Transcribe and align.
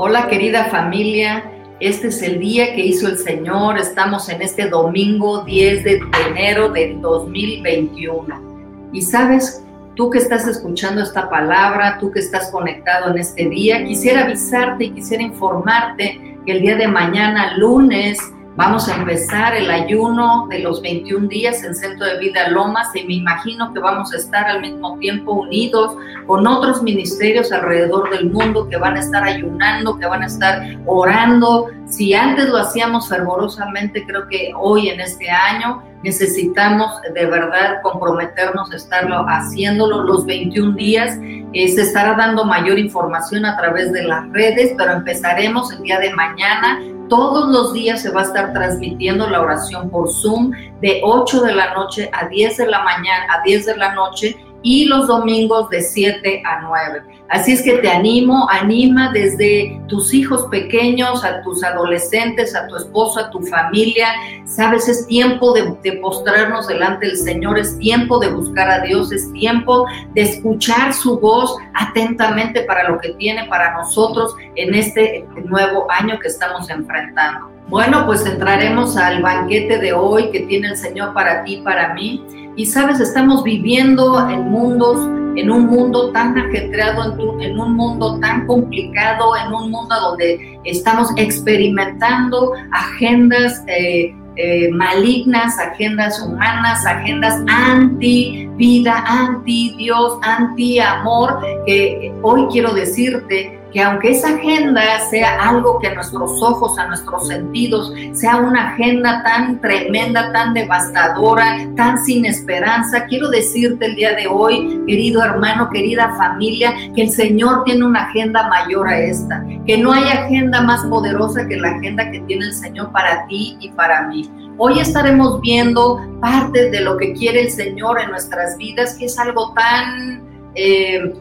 Hola 0.00 0.28
querida 0.28 0.66
familia, 0.66 1.50
este 1.80 2.06
es 2.06 2.22
el 2.22 2.38
día 2.38 2.72
que 2.76 2.86
hizo 2.86 3.08
el 3.08 3.18
Señor, 3.18 3.78
estamos 3.78 4.28
en 4.28 4.42
este 4.42 4.68
domingo 4.68 5.42
10 5.42 5.82
de 5.82 6.00
enero 6.28 6.68
del 6.68 7.00
2021. 7.00 8.90
Y 8.92 9.02
sabes, 9.02 9.64
tú 9.96 10.08
que 10.08 10.18
estás 10.18 10.46
escuchando 10.46 11.02
esta 11.02 11.28
palabra, 11.28 11.98
tú 11.98 12.12
que 12.12 12.20
estás 12.20 12.48
conectado 12.52 13.10
en 13.10 13.18
este 13.18 13.48
día, 13.48 13.84
quisiera 13.84 14.22
avisarte 14.22 14.84
y 14.84 14.90
quisiera 14.90 15.24
informarte 15.24 16.36
que 16.46 16.52
el 16.52 16.60
día 16.60 16.76
de 16.76 16.86
mañana, 16.86 17.56
lunes, 17.56 18.20
Vamos 18.58 18.88
a 18.88 18.96
empezar 18.96 19.54
el 19.54 19.70
ayuno 19.70 20.48
de 20.50 20.58
los 20.58 20.82
21 20.82 21.28
días 21.28 21.62
en 21.62 21.76
Centro 21.76 22.04
de 22.04 22.18
Vida 22.18 22.48
Lomas 22.48 22.88
y 22.92 23.04
me 23.04 23.14
imagino 23.14 23.72
que 23.72 23.78
vamos 23.78 24.12
a 24.12 24.16
estar 24.16 24.46
al 24.46 24.60
mismo 24.62 24.98
tiempo 24.98 25.30
unidos 25.30 25.94
con 26.26 26.44
otros 26.44 26.82
ministerios 26.82 27.52
alrededor 27.52 28.10
del 28.10 28.30
mundo 28.30 28.68
que 28.68 28.76
van 28.76 28.96
a 28.96 28.98
estar 28.98 29.22
ayunando, 29.22 29.96
que 29.96 30.06
van 30.06 30.24
a 30.24 30.26
estar 30.26 30.60
orando. 30.86 31.68
Si 31.86 32.14
antes 32.14 32.48
lo 32.48 32.56
hacíamos 32.56 33.08
fervorosamente, 33.08 34.04
creo 34.04 34.26
que 34.26 34.50
hoy 34.58 34.88
en 34.88 35.02
este 35.02 35.30
año 35.30 35.84
necesitamos 36.02 36.90
de 37.14 37.26
verdad 37.26 37.76
comprometernos 37.84 38.72
a 38.72 38.76
estarlo 38.76 39.24
haciéndolo 39.28 40.02
los 40.02 40.26
21 40.26 40.74
días. 40.74 41.16
Eh, 41.52 41.68
se 41.68 41.82
estará 41.82 42.14
dando 42.14 42.44
mayor 42.44 42.76
información 42.76 43.44
a 43.46 43.56
través 43.56 43.92
de 43.92 44.02
las 44.02 44.28
redes, 44.32 44.74
pero 44.76 44.94
empezaremos 44.94 45.72
el 45.72 45.82
día 45.82 46.00
de 46.00 46.12
mañana 46.12 46.80
todos 47.08 47.50
los 47.50 47.72
días 47.72 48.02
se 48.02 48.10
va 48.10 48.20
a 48.20 48.24
estar 48.24 48.52
transmitiendo 48.52 49.28
la 49.28 49.40
oración 49.40 49.90
por 49.90 50.10
Zoom 50.10 50.52
de 50.80 51.00
8 51.02 51.42
de 51.42 51.54
la 51.54 51.74
noche 51.74 52.10
a 52.12 52.28
10 52.28 52.56
de 52.56 52.66
la 52.66 52.82
mañana, 52.82 53.26
a 53.30 53.42
10 53.42 53.66
de 53.66 53.76
la 53.76 53.94
noche 53.94 54.36
y 54.62 54.86
los 54.86 55.06
domingos 55.06 55.68
de 55.70 55.82
7 55.82 56.42
a 56.44 56.62
9. 56.62 57.02
Así 57.28 57.52
es 57.52 57.62
que 57.62 57.78
te 57.78 57.90
animo, 57.90 58.48
anima 58.50 59.10
desde 59.12 59.78
tus 59.86 60.14
hijos 60.14 60.46
pequeños, 60.50 61.24
a 61.24 61.42
tus 61.42 61.62
adolescentes, 61.62 62.56
a 62.56 62.66
tu 62.68 62.76
esposo, 62.76 63.20
a 63.20 63.30
tu 63.30 63.40
familia. 63.42 64.08
Sabes, 64.46 64.88
es 64.88 65.06
tiempo 65.06 65.52
de, 65.52 65.74
de, 65.82 65.98
postrarnos 65.98 66.68
delante 66.68 67.06
del 67.06 67.18
Señor, 67.18 67.58
es 67.58 67.78
tiempo 67.78 68.18
de 68.18 68.28
buscar 68.28 68.70
a 68.70 68.80
Dios, 68.80 69.12
es 69.12 69.30
tiempo 69.32 69.86
de 70.14 70.22
escuchar 70.22 70.94
su 70.94 71.20
voz 71.20 71.56
atentamente 71.74 72.62
para 72.62 72.88
lo 72.88 72.98
que 72.98 73.10
tiene 73.10 73.44
para 73.44 73.74
nosotros 73.74 74.34
en 74.56 74.74
este 74.74 75.26
nuevo 75.44 75.86
año 75.90 76.18
que 76.18 76.28
estamos 76.28 76.70
enfrentando. 76.70 77.50
Bueno, 77.68 78.06
pues 78.06 78.24
entraremos 78.24 78.96
al 78.96 79.20
banquete 79.20 79.76
de 79.76 79.92
hoy 79.92 80.30
que 80.30 80.40
tiene 80.40 80.68
el 80.68 80.76
Señor 80.78 81.12
para 81.12 81.44
ti, 81.44 81.60
para 81.62 81.92
mí. 81.92 82.47
Y 82.58 82.66
sabes, 82.66 82.98
estamos 82.98 83.44
viviendo 83.44 84.18
en 84.28 84.50
mundos, 84.50 84.98
en 85.36 85.48
un 85.48 85.66
mundo 85.66 86.10
tan 86.10 86.36
ajetreado, 86.36 87.16
en, 87.40 87.56
un 87.56 87.74
mundo 87.76 88.18
tan 88.18 88.48
complicado, 88.48 89.36
en 89.36 89.52
un 89.52 89.70
mundo 89.70 89.94
donde 90.00 90.58
estamos 90.64 91.08
experimentando 91.16 92.54
agendas 92.72 93.62
eh, 93.68 94.12
eh, 94.34 94.72
malignas, 94.72 95.56
agendas 95.56 96.20
humanas, 96.20 96.84
agendas 96.84 97.40
anti 97.46 98.48
vida, 98.56 99.04
anti 99.06 99.76
Dios, 99.78 100.18
anti 100.22 100.80
amor, 100.80 101.38
que 101.64 102.12
hoy 102.22 102.44
quiero 102.50 102.74
decirte 102.74 103.56
que 103.72 103.82
aunque 103.82 104.12
esa 104.12 104.34
agenda 104.36 104.82
sea 105.10 105.48
algo 105.48 105.78
que 105.78 105.88
a 105.88 105.94
nuestros 105.94 106.42
ojos, 106.42 106.78
a 106.78 106.86
nuestros 106.86 107.28
sentidos, 107.28 107.92
sea 108.12 108.36
una 108.36 108.70
agenda 108.70 109.22
tan 109.22 109.60
tremenda, 109.60 110.32
tan 110.32 110.54
devastadora, 110.54 111.68
tan 111.76 112.02
sin 112.04 112.24
esperanza, 112.24 113.04
quiero 113.06 113.28
decirte 113.28 113.86
el 113.86 113.96
día 113.96 114.14
de 114.14 114.26
hoy, 114.26 114.80
querido 114.86 115.22
hermano, 115.22 115.68
querida 115.70 116.14
familia, 116.16 116.74
que 116.94 117.02
el 117.02 117.10
Señor 117.10 117.64
tiene 117.64 117.84
una 117.84 118.04
agenda 118.04 118.48
mayor 118.48 118.88
a 118.88 118.98
esta, 118.98 119.44
que 119.66 119.76
no 119.76 119.92
hay 119.92 120.04
agenda 120.04 120.62
más 120.62 120.84
poderosa 120.86 121.46
que 121.46 121.56
la 121.56 121.70
agenda 121.70 122.10
que 122.10 122.20
tiene 122.20 122.46
el 122.46 122.54
Señor 122.54 122.90
para 122.92 123.26
ti 123.26 123.56
y 123.60 123.70
para 123.70 124.08
mí. 124.08 124.28
Hoy 124.56 124.80
estaremos 124.80 125.40
viendo 125.40 126.00
parte 126.20 126.70
de 126.70 126.80
lo 126.80 126.96
que 126.96 127.12
quiere 127.12 127.42
el 127.42 127.50
Señor 127.50 128.00
en 128.00 128.10
nuestras 128.10 128.56
vidas, 128.56 128.96
que 128.98 129.06
es 129.06 129.18
algo 129.18 129.52
tan... 129.54 130.26
Eh, 130.54 131.12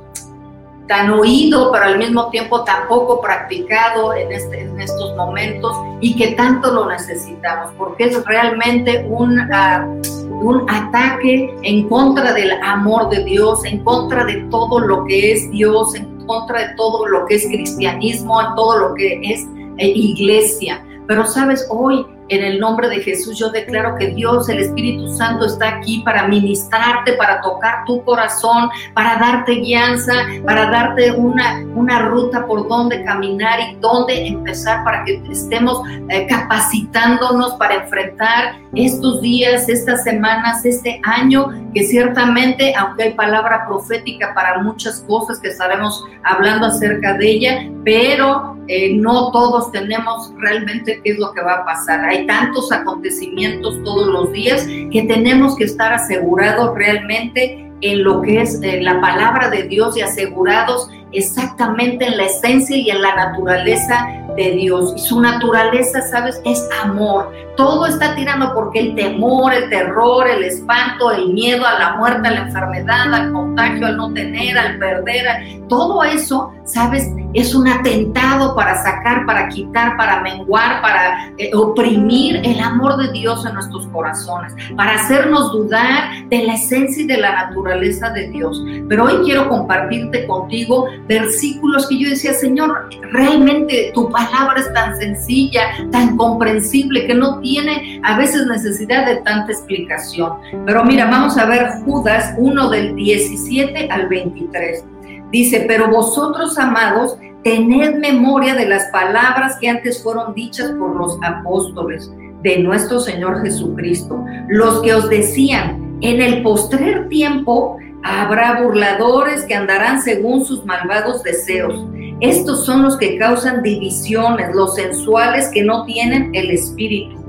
tan 0.88 1.12
oído, 1.12 1.72
pero 1.72 1.86
al 1.86 1.98
mismo 1.98 2.30
tiempo 2.30 2.64
tan 2.64 2.88
poco 2.88 3.22
practicado 3.22 4.14
en, 4.14 4.32
este, 4.32 4.62
en 4.62 4.80
estos 4.80 5.16
momentos 5.16 5.76
y 6.00 6.16
que 6.16 6.30
tanto 6.36 6.72
lo 6.72 6.88
necesitamos, 6.88 7.72
porque 7.78 8.06
es 8.06 8.26
realmente 8.26 9.06
un, 9.10 9.40
uh, 9.40 10.46
un 10.48 10.70
ataque 10.70 11.54
en 11.64 11.90
contra 11.90 12.34
del 12.34 12.52
amor 12.64 13.10
de 13.10 13.24
Dios, 13.24 13.66
en 13.66 13.84
contra 13.84 14.26
de 14.26 14.36
todo 14.50 14.80
lo 14.80 15.04
que 15.06 15.34
es 15.34 15.52
Dios, 15.52 15.96
en 15.96 16.26
contra 16.26 16.68
de 16.68 16.76
todo 16.76 17.06
lo 17.08 17.26
que 17.26 17.36
es 17.36 17.46
cristianismo, 17.48 18.42
en 18.42 18.56
todo 18.56 18.78
lo 18.80 18.94
que 18.96 19.20
es 19.24 19.42
eh, 19.78 19.88
iglesia. 19.90 20.84
Pero 21.08 21.26
sabes, 21.26 21.66
hoy 21.70 22.06
en 22.30 22.44
el 22.44 22.60
nombre 22.60 22.90
de 22.90 23.02
Jesús 23.02 23.38
yo 23.38 23.50
declaro 23.50 23.96
que 23.98 24.08
Dios, 24.08 24.50
el 24.50 24.60
Espíritu 24.60 25.08
Santo, 25.16 25.46
está 25.46 25.78
aquí 25.78 26.02
para 26.04 26.28
ministrarte, 26.28 27.14
para 27.14 27.42
tocar 27.42 27.86
tu 27.86 28.04
corazón, 28.04 28.70
para 28.94 29.18
darte 29.18 29.54
guianza, 29.54 30.14
para 30.46 30.70
darte 30.70 31.12
una, 31.12 31.64
una 31.76 32.00
ruta 32.10 32.46
por 32.46 32.68
donde 32.68 33.04
caminar 33.04 33.60
y 33.60 33.76
dónde 33.76 34.28
empezar 34.28 34.84
para 34.84 35.04
que 35.04 35.22
estemos 35.30 35.82
eh, 36.10 36.28
capacitándonos 36.28 37.54
para 37.56 37.76
enfrentar 37.76 38.60
estos 38.76 39.22
días, 39.22 39.70
estas 39.70 40.04
semanas, 40.04 40.66
este 40.66 41.02
año, 41.04 41.50
que 41.74 41.84
ciertamente, 41.84 42.74
aunque 42.76 43.04
hay 43.04 43.14
palabra 43.14 43.66
profética 43.68 44.34
para 44.34 44.62
muchas 44.62 45.02
cosas 45.08 45.40
que 45.40 45.50
estaremos 45.50 46.04
hablando 46.24 46.68
acerca 46.68 47.14
de 47.14 47.30
ella, 47.30 47.70
pero 47.84 48.58
eh, 48.68 48.96
no 48.96 49.32
todos 49.32 49.72
tenemos 49.72 50.34
realmente 50.38 51.00
qué 51.04 51.12
es 51.12 51.20
lo 51.20 51.32
que 51.34 51.42
va 51.42 51.54
a 51.54 51.66
pasar. 51.66 52.10
Tantos 52.26 52.72
acontecimientos 52.72 53.84
todos 53.84 54.08
los 54.08 54.32
días 54.32 54.66
que 54.92 55.04
tenemos 55.08 55.56
que 55.56 55.66
estar 55.66 55.94
asegurados 55.94 56.76
realmente 56.76 57.72
en 57.82 58.04
lo 58.04 58.22
que 58.22 58.42
es 58.42 58.62
eh, 58.64 58.82
la 58.82 59.00
palabra 59.00 59.50
de 59.50 59.64
Dios 59.64 59.96
y 59.98 60.02
asegurados 60.02 60.90
exactamente 61.12 62.06
en 62.06 62.18
la 62.18 62.26
esencia 62.26 62.76
y 62.76 62.90
en 62.90 63.02
la 63.02 63.16
naturaleza 63.16 64.08
de 64.38 64.52
Dios. 64.52 64.94
Y 64.96 65.00
su 65.00 65.20
naturaleza, 65.20 66.02
¿sabes? 66.04 66.40
Es 66.46 66.66
amor. 66.82 67.34
Todo 67.58 67.88
está 67.88 68.16
tirando 68.16 68.54
porque 68.54 68.80
el 68.80 68.96
temor, 68.96 69.52
el 69.52 69.68
terror, 69.70 70.28
el 70.28 70.44
espanto, 70.44 71.12
el 71.12 71.34
miedo 71.34 71.66
a 71.66 71.80
la 71.80 71.96
muerte, 71.96 72.28
a 72.28 72.32
la 72.32 72.42
enfermedad, 72.42 73.12
al 73.14 73.34
contagio, 73.34 73.88
al 73.88 73.98
no 73.98 74.14
tener, 74.14 74.58
al 74.58 74.78
perder, 74.78 75.26
todo 75.68 76.04
eso, 76.04 76.54
¿sabes? 76.66 77.12
Es 77.34 77.56
un 77.56 77.68
atentado 77.68 78.56
para 78.56 78.82
sacar, 78.84 79.26
para 79.26 79.50
quitar, 79.50 79.98
para 79.98 80.22
menguar, 80.22 80.82
para 80.84 81.32
eh, 81.38 81.50
oprimir 81.56 82.42
el 82.44 82.60
amor 82.60 82.98
de 82.98 83.12
Dios 83.12 83.44
en 83.46 83.56
nuestros 83.56 83.88
corazones, 83.88 84.54
para 84.76 84.94
hacernos 84.94 85.52
dudar 85.52 86.28
de 86.30 86.44
la 86.44 86.54
esencia 86.54 87.04
y 87.04 87.08
de 87.08 87.18
la 87.18 87.48
naturaleza 87.48 88.12
de 88.12 88.30
Dios. 88.30 88.64
Pero 88.88 89.06
hoy 89.06 89.26
quiero 89.26 89.50
compartirte 89.50 90.28
contigo 90.28 90.86
versículos 91.08 91.88
que 91.88 92.00
yo 92.00 92.10
decía, 92.10 92.34
Señor, 92.34 92.90
realmente 93.12 93.92
tu 93.96 94.10
palabra 94.10 94.27
es 94.58 94.74
tan 94.74 94.98
sencilla, 94.98 95.62
tan 95.92 96.18
comprensible, 96.18 97.06
que 97.08 97.14
no 97.14 97.40
tiene 97.40 98.02
a 98.04 98.18
veces 98.18 98.46
necesidad 98.48 99.06
de 99.06 99.18
tanta 99.18 99.52
explicación. 99.52 100.34
Pero 100.66 100.84
mira, 100.84 101.06
vamos 101.06 101.38
a 101.38 101.46
ver 101.46 101.68
Judas 101.86 102.34
1 102.38 102.70
del 102.70 102.96
17 102.96 103.90
al 103.90 104.08
23. 104.08 104.84
Dice, 105.32 105.66
pero 105.68 105.90
vosotros, 105.90 106.58
amados, 106.58 107.18
tened 107.44 107.96
memoria 107.96 108.56
de 108.56 108.68
las 108.68 108.86
palabras 108.92 109.58
que 109.60 109.70
antes 109.70 110.02
fueron 110.02 110.34
dichas 110.34 110.72
por 110.80 110.96
los 110.96 111.18
apóstoles 111.24 112.12
de 112.44 112.60
nuestro 112.60 113.00
Señor 113.00 113.42
Jesucristo, 113.42 114.24
los 114.48 114.82
que 114.82 114.94
os 114.94 115.10
decían, 115.10 115.98
en 116.02 116.22
el 116.22 116.44
postrer 116.44 117.10
tiempo 117.10 117.78
Habrá 118.04 118.62
burladores 118.62 119.44
que 119.44 119.56
andarán 119.56 120.02
según 120.02 120.46
sus 120.46 120.66
malvados 120.66 121.24
deseos. 121.24 121.86
Estos 122.20 122.66
son 122.66 122.84
los 122.84 122.98
que 122.98 123.18
causan 123.18 123.62
divisiones, 123.62 124.56
los 124.56 124.76
sensuales 124.76 125.50
que 125.54 125.64
no 125.64 125.86
tienen 125.86 126.34
el 126.34 126.50
espíritu. 126.52 127.24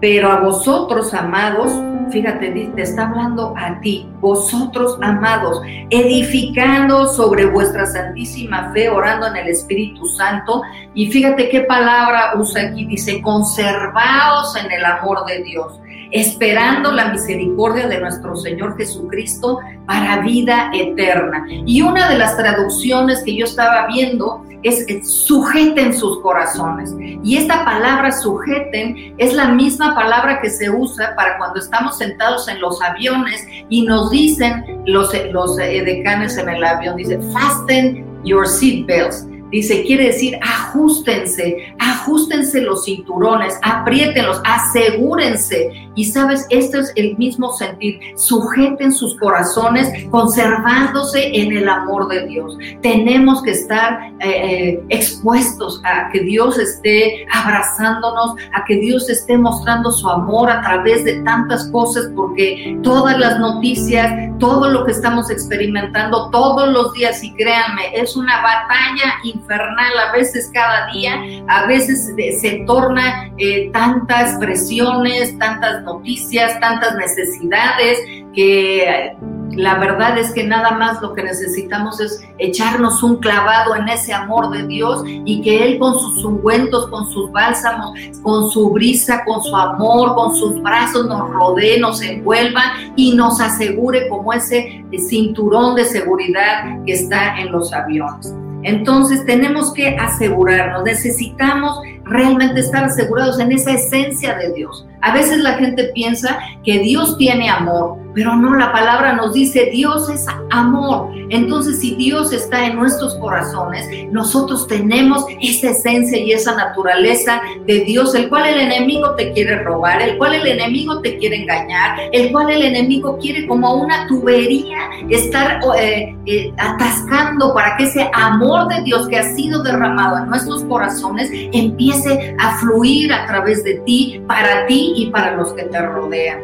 Pero 0.00 0.30
a 0.30 0.40
vosotros, 0.40 1.12
amados, 1.12 1.72
fíjate, 2.10 2.70
te 2.74 2.82
está 2.82 3.08
hablando 3.08 3.54
a 3.56 3.80
ti, 3.80 4.08
vosotros, 4.20 4.98
amados, 5.02 5.60
edificando 5.90 7.06
sobre 7.06 7.46
vuestra 7.46 7.86
santísima 7.86 8.72
fe, 8.72 8.88
orando 8.88 9.26
en 9.26 9.36
el 9.36 9.48
Espíritu 9.48 10.06
Santo. 10.06 10.62
Y 10.94 11.10
fíjate 11.10 11.48
qué 11.48 11.62
palabra 11.62 12.32
usa 12.36 12.68
aquí, 12.68 12.86
dice, 12.86 13.20
conservaos 13.22 14.56
en 14.56 14.70
el 14.70 14.84
amor 14.84 15.24
de 15.26 15.42
Dios 15.42 15.80
esperando 16.10 16.92
la 16.92 17.12
misericordia 17.12 17.88
de 17.88 18.00
nuestro 18.00 18.36
Señor 18.36 18.76
Jesucristo 18.76 19.60
para 19.86 20.20
vida 20.20 20.70
eterna. 20.74 21.44
Y 21.48 21.82
una 21.82 22.08
de 22.08 22.18
las 22.18 22.36
traducciones 22.36 23.22
que 23.24 23.36
yo 23.36 23.44
estaba 23.44 23.86
viendo 23.86 24.44
es 24.62 24.86
sujeten 25.06 25.94
sus 25.94 26.20
corazones. 26.20 26.94
Y 27.22 27.36
esta 27.36 27.64
palabra 27.64 28.10
sujeten 28.12 29.14
es 29.18 29.34
la 29.34 29.48
misma 29.48 29.94
palabra 29.94 30.40
que 30.40 30.50
se 30.50 30.70
usa 30.70 31.14
para 31.16 31.36
cuando 31.38 31.60
estamos 31.60 31.98
sentados 31.98 32.48
en 32.48 32.60
los 32.60 32.80
aviones 32.82 33.46
y 33.68 33.82
nos 33.82 34.10
dicen 34.10 34.82
los, 34.86 35.12
los 35.32 35.56
decanes 35.56 36.38
en 36.38 36.48
el 36.48 36.64
avión, 36.64 36.96
dice, 36.96 37.18
fasten 37.32 38.06
your 38.24 38.46
seatbelts 38.46 39.26
dice, 39.54 39.84
quiere 39.84 40.06
decir 40.06 40.38
ajustense, 40.42 41.74
ajustense 41.78 42.60
los 42.60 42.84
cinturones, 42.84 43.58
apriétenlos, 43.62 44.40
asegúrense. 44.44 45.70
Y 45.96 46.06
sabes, 46.06 46.46
esto 46.50 46.80
es 46.80 46.92
el 46.96 47.16
mismo 47.16 47.52
sentir, 47.52 48.00
sujeten 48.16 48.92
sus 48.92 49.16
corazones 49.18 49.88
conservándose 50.10 51.28
en 51.36 51.56
el 51.56 51.68
amor 51.68 52.08
de 52.08 52.26
Dios. 52.26 52.58
Tenemos 52.82 53.42
que 53.42 53.52
estar 53.52 54.12
eh, 54.20 54.24
eh, 54.24 54.84
expuestos 54.88 55.80
a 55.84 56.10
que 56.10 56.20
Dios 56.20 56.58
esté 56.58 57.24
abrazándonos, 57.32 58.34
a 58.54 58.64
que 58.64 58.76
Dios 58.76 59.08
esté 59.08 59.38
mostrando 59.38 59.92
su 59.92 60.08
amor 60.08 60.50
a 60.50 60.62
través 60.62 61.04
de 61.04 61.22
tantas 61.22 61.68
cosas, 61.70 62.10
porque 62.16 62.76
todas 62.82 63.16
las 63.18 63.38
noticias, 63.38 64.12
todo 64.40 64.68
lo 64.68 64.84
que 64.84 64.92
estamos 64.92 65.30
experimentando 65.30 66.30
todos 66.30 66.68
los 66.68 66.92
días, 66.92 67.22
y 67.22 67.32
créanme, 67.34 67.94
es 67.94 68.16
una 68.16 68.42
batalla 68.42 69.14
infernal 69.44 69.98
a 70.08 70.12
veces 70.12 70.50
cada 70.52 70.90
día, 70.92 71.20
a 71.48 71.66
veces 71.66 72.12
se 72.40 72.64
torna 72.66 73.30
eh, 73.38 73.70
tantas 73.72 74.38
presiones, 74.38 75.38
tantas 75.38 75.82
noticias, 75.82 76.58
tantas 76.60 76.96
necesidades 76.96 77.98
que 78.34 79.16
la 79.56 79.78
verdad 79.78 80.18
es 80.18 80.32
que 80.32 80.42
nada 80.42 80.72
más 80.72 81.00
lo 81.00 81.14
que 81.14 81.22
necesitamos 81.22 82.00
es 82.00 82.20
echarnos 82.38 83.02
un 83.02 83.18
clavado 83.18 83.76
en 83.76 83.88
ese 83.88 84.12
amor 84.12 84.50
de 84.50 84.66
Dios 84.66 85.04
y 85.06 85.42
que 85.42 85.64
Él 85.64 85.78
con 85.78 85.96
sus 85.98 86.24
ungüentos, 86.24 86.88
con 86.88 87.08
sus 87.10 87.30
bálsamos, 87.30 87.92
con 88.22 88.50
su 88.50 88.70
brisa, 88.70 89.22
con 89.24 89.42
su 89.42 89.54
amor, 89.54 90.14
con 90.16 90.34
sus 90.34 90.60
brazos 90.60 91.06
nos 91.06 91.30
rodee, 91.30 91.78
nos 91.78 92.02
envuelva 92.02 92.62
y 92.96 93.14
nos 93.14 93.40
asegure 93.40 94.08
como 94.08 94.32
ese 94.32 94.84
cinturón 95.08 95.76
de 95.76 95.84
seguridad 95.84 96.82
que 96.84 96.94
está 96.94 97.38
en 97.38 97.52
los 97.52 97.72
aviones. 97.72 98.34
Entonces 98.64 99.24
tenemos 99.24 99.72
que 99.72 99.96
asegurarnos, 99.96 100.82
necesitamos 100.84 101.78
realmente 102.04 102.60
estar 102.60 102.84
asegurados 102.84 103.38
en 103.40 103.52
esa 103.52 103.72
esencia 103.72 104.34
de 104.36 104.52
Dios. 104.52 104.86
A 105.00 105.12
veces 105.12 105.38
la 105.38 105.54
gente 105.54 105.90
piensa 105.94 106.38
que 106.64 106.78
Dios 106.78 107.18
tiene 107.18 107.50
amor, 107.50 107.98
pero 108.14 108.36
no, 108.36 108.56
la 108.56 108.72
palabra 108.72 109.12
nos 109.12 109.34
dice 109.34 109.68
Dios 109.70 110.08
es 110.08 110.24
amor. 110.50 111.10
Entonces, 111.28 111.80
si 111.80 111.94
Dios 111.96 112.32
está 112.32 112.66
en 112.66 112.76
nuestros 112.76 113.14
corazones, 113.16 113.86
nosotros 114.10 114.66
tenemos 114.66 115.26
esa 115.42 115.70
esencia 115.70 116.18
y 116.18 116.32
esa 116.32 116.54
naturaleza 116.54 117.42
de 117.66 117.80
Dios, 117.80 118.14
el 118.14 118.30
cual 118.30 118.46
el 118.46 118.60
enemigo 118.60 119.14
te 119.14 119.32
quiere 119.32 119.62
robar, 119.62 120.00
el 120.00 120.16
cual 120.16 120.34
el 120.34 120.46
enemigo 120.46 121.00
te 121.00 121.18
quiere 121.18 121.42
engañar, 121.42 121.98
el 122.12 122.32
cual 122.32 122.50
el 122.50 122.62
enemigo 122.62 123.18
quiere 123.18 123.46
como 123.46 123.74
una 123.74 124.06
tubería 124.06 124.88
estar 125.10 125.60
eh, 125.78 126.16
eh, 126.24 126.52
atascando 126.56 127.52
para 127.52 127.76
que 127.76 127.84
ese 127.84 128.08
amor 128.14 128.68
de 128.68 128.82
Dios 128.84 129.08
que 129.08 129.18
ha 129.18 129.34
sido 129.34 129.62
derramado 129.62 130.18
en 130.18 130.30
nuestros 130.30 130.64
corazones 130.64 131.28
empiece 131.52 131.93
a 132.38 132.58
fluir 132.58 133.12
a 133.12 133.26
través 133.26 133.64
de 133.64 133.74
ti, 133.80 134.22
para 134.26 134.66
ti 134.66 134.94
y 134.96 135.10
para 135.10 135.36
los 135.36 135.52
que 135.52 135.64
te 135.64 135.80
rodean. 135.80 136.40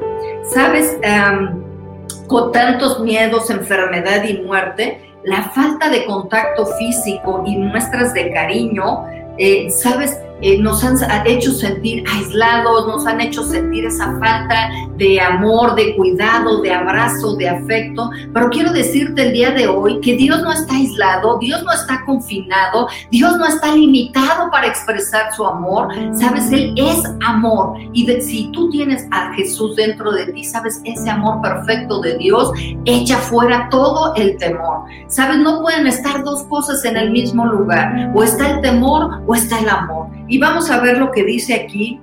Sabes, 0.53 0.97
con 2.27 2.53
tantos 2.53 3.01
miedos, 3.01 3.51
enfermedad 3.51 4.25
y 4.25 4.39
muerte, 4.43 5.15
la 5.25 5.43
falta 5.51 5.89
de 5.91 6.05
contacto 6.07 6.67
físico 6.67 7.43
y 7.47 7.57
muestras 7.57 8.15
de 8.15 8.33
cariño, 8.33 9.05
eh, 9.37 9.71
sabes, 9.71 10.19
eh, 10.43 10.59
nos 10.59 10.83
han 10.85 10.97
hecho 11.27 11.53
sentir 11.53 12.05
aislados, 12.13 12.87
nos 12.87 13.07
han 13.07 13.21
hecho 13.21 13.43
sentir 13.43 13.85
esa 13.85 14.19
falta 14.19 14.71
de 14.97 15.21
amor, 15.21 15.75
de 15.75 15.97
cuidado, 15.97 16.61
de 16.61 16.73
abrazo, 16.73 17.35
de 17.37 17.49
afecto. 17.49 18.11
Pero 18.33 18.51
quiero 18.51 18.73
decirte 18.73 19.29
el 19.29 19.33
día 19.33 19.51
de 19.51 19.67
hoy 19.67 20.01
que 20.01 20.17
Dios 20.17 20.43
no 20.43 20.53
está 20.53 20.75
aislado, 20.75 21.39
Dios 21.39 21.63
no 21.65 21.73
está 21.73 22.05
confinado, 22.05 22.89
Dios 23.11 23.37
no 23.39 23.47
está 23.47 23.75
limitado 23.75 24.51
para 24.51 24.67
expresar 24.67 25.33
su 25.35 25.45
amor. 25.45 25.89
Sabes, 26.15 26.51
Él 26.53 26.75
es 26.77 27.03
amor. 27.27 27.79
Y 27.93 28.07
si 28.21 28.51
tú 28.53 28.71
tienes 28.71 29.07
a 29.11 29.33
Jesús 29.35 29.77
dentro 29.77 30.13
de 30.13 30.27
ti, 30.33 30.45
sabes, 30.45 30.81
ese 30.85 31.11
amor 31.11 31.41
perfecto 31.41 32.01
de 32.01 32.19
Dios 32.19 32.53
echa 32.85 33.17
fuera 33.19 33.69
todo 33.71 34.15
el 34.17 34.37
temor. 34.37 34.85
Sabes, 35.09 35.39
no 35.39 35.61
pueden 35.61 35.87
estar 35.87 36.23
dos 36.25 36.45
cosas 36.45 36.85
en 36.85 36.97
el 36.97 37.11
mismo 37.11 37.47
lugar. 37.47 38.11
O 38.15 38.23
está 38.23 38.51
el 38.51 38.61
temor 38.61 39.23
o 39.27 39.35
está 39.35 39.59
el 39.59 39.69
amor. 39.69 40.00
Y 40.31 40.39
vamos 40.39 40.71
a 40.71 40.81
ver 40.81 40.97
lo 40.97 41.11
que 41.11 41.25
dice 41.25 41.55
aquí. 41.55 42.01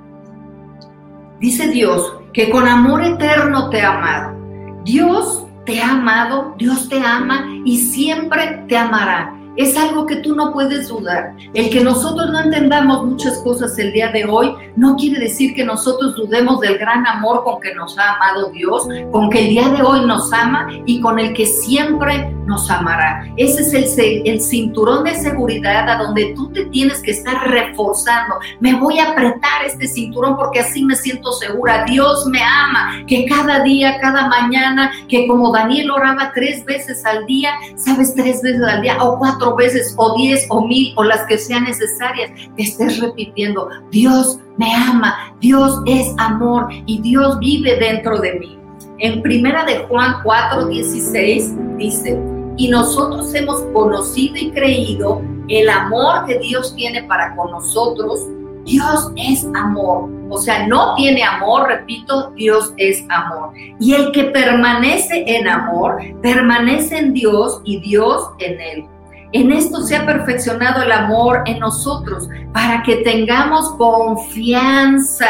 Dice 1.40 1.70
Dios 1.70 2.14
que 2.34 2.50
con 2.50 2.68
amor 2.68 3.04
eterno 3.04 3.70
te 3.70 3.82
ha 3.82 3.98
amado. 3.98 4.38
Dios 4.84 5.48
te 5.66 5.82
ha 5.82 5.92
amado, 5.92 6.54
Dios 6.58 6.88
te 6.90 7.02
ama 7.02 7.48
y 7.66 7.78
siempre 7.78 8.64
te 8.68 8.78
amará 8.78 9.37
es 9.58 9.76
algo 9.78 10.06
que 10.06 10.18
tú 10.18 10.36
no 10.36 10.54
puedes 10.54 10.88
dudar. 10.88 11.34
El 11.54 11.70
que 11.70 11.84
nosotros 11.84 12.30
no 12.32 12.40
entendamos 12.40 13.06
muchas 13.06 13.40
cosas 13.40 13.78
el 13.80 13.92
día 13.92 14.10
de 14.10 14.26
hoy 14.26 14.54
no 14.76 14.96
quiere 14.96 15.20
decir 15.20 15.56
que 15.56 15.66
nosotros 15.66 16.16
dudemos 16.16 16.60
del 16.62 16.78
gran 16.78 17.06
amor 17.08 17.44
con 17.44 17.60
que 17.60 17.74
nos 17.74 17.98
ha 17.98 18.16
amado 18.16 18.50
Dios, 18.52 18.88
con 19.12 19.30
que 19.30 19.40
el 19.40 19.50
día 19.50 19.70
de 19.70 19.82
hoy 19.82 20.06
nos 20.06 20.32
ama 20.32 20.68
y 20.86 21.02
con 21.02 21.20
el 21.20 21.34
que 21.34 21.46
siempre 21.46 22.32
nos 22.46 22.70
amará. 22.70 23.28
Ese 23.36 23.62
es 23.80 23.98
el, 23.98 24.42
cinturón 24.42 25.04
de 25.04 25.16
seguridad 25.16 25.90
a 25.90 25.98
donde 25.98 26.34
tú 26.36 26.52
te 26.52 26.66
tienes 26.66 27.02
que 27.02 27.12
estar 27.12 27.50
reforzando. 27.50 28.36
Me 28.60 28.76
voy 28.76 29.00
a 29.00 29.12
apretar 29.12 29.66
este 29.66 29.88
cinturón 29.88 30.38
porque 30.38 30.60
así 30.60 30.84
me 30.86 30.96
siento 30.96 31.32
segura. 31.34 31.84
Dios 31.86 32.26
me 32.28 32.42
ama, 32.42 33.04
que 33.08 33.26
cada 33.26 33.64
día, 33.64 34.00
cada 34.00 34.28
mañana, 34.28 34.92
que 35.10 35.28
como 35.28 35.52
Daniel 35.52 35.92
oraba 35.92 36.32
tres 36.34 36.64
veces 36.66 37.06
al 37.06 37.26
día, 37.26 37.52
sabes, 37.76 38.16
tres 38.16 38.42
veces 38.42 38.62
al 38.64 38.82
día 38.82 38.98
o 39.04 39.18
cuatro 39.18 39.47
veces 39.56 39.94
o 39.98 40.16
diez 40.18 40.46
o 40.50 40.66
mil 40.68 40.94
o 40.96 41.04
las 41.04 41.26
que 41.26 41.38
sean 41.38 41.64
necesarias, 41.64 42.32
estés 42.58 43.00
repitiendo, 43.00 43.70
Dios 43.92 44.40
me 44.58 44.74
ama, 44.74 45.34
Dios 45.40 45.82
es 45.86 46.14
amor 46.18 46.68
y 46.86 47.02
Dios 47.02 47.40
vive 47.40 47.78
dentro 47.78 48.20
de 48.20 48.34
mí. 48.40 48.58
En 49.00 49.22
primera 49.22 49.64
de 49.66 49.80
Juan 49.90 50.16
4, 50.24 50.68
16 50.68 51.78
dice, 51.78 52.20
y 52.58 52.70
nosotros 52.70 53.34
hemos 53.36 53.62
conocido 53.74 54.36
y 54.36 54.50
creído 54.52 55.22
el 55.48 55.70
amor 55.70 56.26
que 56.26 56.40
Dios 56.40 56.76
tiene 56.76 57.04
para 57.04 57.36
con 57.36 57.52
nosotros. 57.52 58.28
Dios 58.66 59.12
es 59.16 59.48
amor. 59.56 60.10
O 60.30 60.38
sea, 60.38 60.68
no 60.68 60.96
tiene 60.96 61.24
amor, 61.24 61.68
repito, 61.68 62.32
Dios 62.32 62.74
es 62.78 63.06
amor. 63.10 63.52
Y 63.80 63.94
el 63.94 64.12
que 64.12 64.26
permanece 64.26 65.24
en 65.28 65.48
amor, 65.48 65.98
permanece 66.22 66.98
en 66.98 67.14
Dios 67.14 67.62
y 67.64 67.80
Dios 67.80 68.24
en 68.40 68.60
él. 68.60 68.86
En 69.34 69.52
esto 69.52 69.82
se 69.82 69.96
ha 69.96 70.06
perfeccionado 70.06 70.84
el 70.84 70.92
amor 70.92 71.44
en 71.46 71.60
nosotros, 71.60 72.30
para 72.54 72.82
que 72.84 72.98
tengamos 72.98 73.72
confianza. 73.78 75.28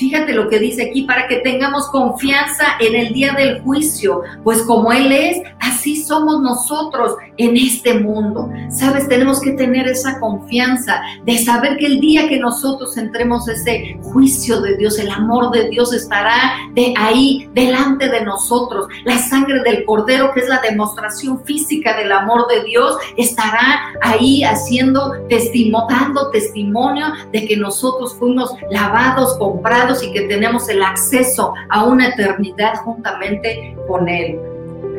Fíjate 0.00 0.32
lo 0.32 0.48
que 0.48 0.58
dice 0.58 0.88
aquí, 0.88 1.02
para 1.02 1.28
que 1.28 1.40
tengamos 1.40 1.86
confianza 1.88 2.64
en 2.80 2.94
el 2.94 3.12
día 3.12 3.34
del 3.34 3.60
juicio, 3.60 4.22
pues 4.42 4.62
como 4.62 4.90
Él 4.92 5.12
es, 5.12 5.42
así 5.60 6.02
somos 6.02 6.40
nosotros 6.40 7.16
en 7.36 7.54
este 7.54 7.98
mundo. 7.98 8.48
Sabes, 8.70 9.06
tenemos 9.08 9.42
que 9.42 9.52
tener 9.52 9.86
esa 9.86 10.18
confianza 10.18 11.02
de 11.26 11.36
saber 11.44 11.76
que 11.76 11.84
el 11.84 12.00
día 12.00 12.30
que 12.30 12.38
nosotros 12.38 12.96
entremos 12.96 13.46
ese 13.46 13.98
juicio 14.02 14.62
de 14.62 14.78
Dios, 14.78 14.98
el 14.98 15.10
amor 15.10 15.50
de 15.50 15.68
Dios 15.68 15.92
estará 15.92 16.54
de 16.72 16.94
ahí 16.96 17.50
delante 17.52 18.08
de 18.08 18.24
nosotros. 18.24 18.86
La 19.04 19.18
sangre 19.18 19.60
del 19.64 19.84
cordero, 19.84 20.32
que 20.32 20.40
es 20.40 20.48
la 20.48 20.62
demostración 20.62 21.44
física 21.44 21.94
del 21.98 22.10
amor 22.10 22.46
de 22.48 22.64
Dios, 22.64 22.96
estará 23.18 23.92
ahí 24.00 24.44
haciendo 24.44 25.12
testimonio, 25.28 25.86
dando 25.90 26.30
testimonio 26.30 27.04
de 27.32 27.46
que 27.46 27.58
nosotros 27.58 28.14
fuimos 28.14 28.54
lavados, 28.70 29.36
comprados 29.36 29.89
y 30.02 30.12
que 30.12 30.22
tenemos 30.22 30.68
el 30.68 30.82
acceso 30.82 31.54
a 31.68 31.84
una 31.84 32.08
eternidad 32.08 32.74
juntamente 32.84 33.76
con 33.86 34.08
Él. 34.08 34.38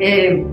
Eh, 0.00 0.44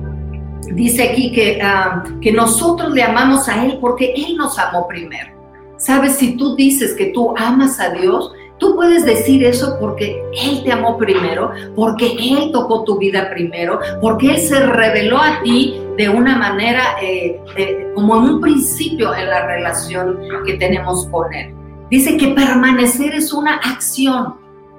dice 0.74 1.10
aquí 1.10 1.32
que, 1.32 1.62
ah, 1.62 2.04
que 2.22 2.32
nosotros 2.32 2.94
le 2.94 3.04
amamos 3.04 3.48
a 3.48 3.66
Él 3.66 3.78
porque 3.80 4.14
Él 4.16 4.36
nos 4.38 4.58
amó 4.60 4.88
primero. 4.88 5.30
Sabes, 5.78 6.18
si 6.18 6.36
tú 6.36 6.56
dices 6.56 6.94
que 6.94 7.08
tú 7.08 7.34
amas 7.38 7.80
a 7.80 7.90
Dios, 7.92 8.34
tú 8.58 8.76
puedes 8.76 9.06
decir 9.06 9.44
eso 9.46 9.78
porque 9.80 10.22
Él 10.34 10.62
te 10.64 10.72
amó 10.72 10.98
primero, 10.98 11.52
porque 11.76 12.18
Él 12.20 12.52
tocó 12.52 12.84
tu 12.84 12.98
vida 12.98 13.30
primero, 13.30 13.80
porque 14.02 14.32
Él 14.32 14.38
se 14.40 14.60
reveló 14.60 15.18
a 15.18 15.42
ti 15.42 15.82
de 15.98 16.10
una 16.10 16.38
manera 16.38 16.98
eh, 17.02 17.40
como 17.96 18.18
en 18.18 18.24
un 18.24 18.42
principio 18.42 19.16
en 19.16 19.30
la 19.30 19.46
relación 19.48 20.20
que 20.46 20.56
tenemos 20.56 21.08
con 21.08 21.34
Él. 21.34 21.56
Dice 21.90 22.18
que 22.18 22.30
permanecer 22.30 23.16
es 23.16 23.34
una 23.34 23.56
acción. 23.56 24.36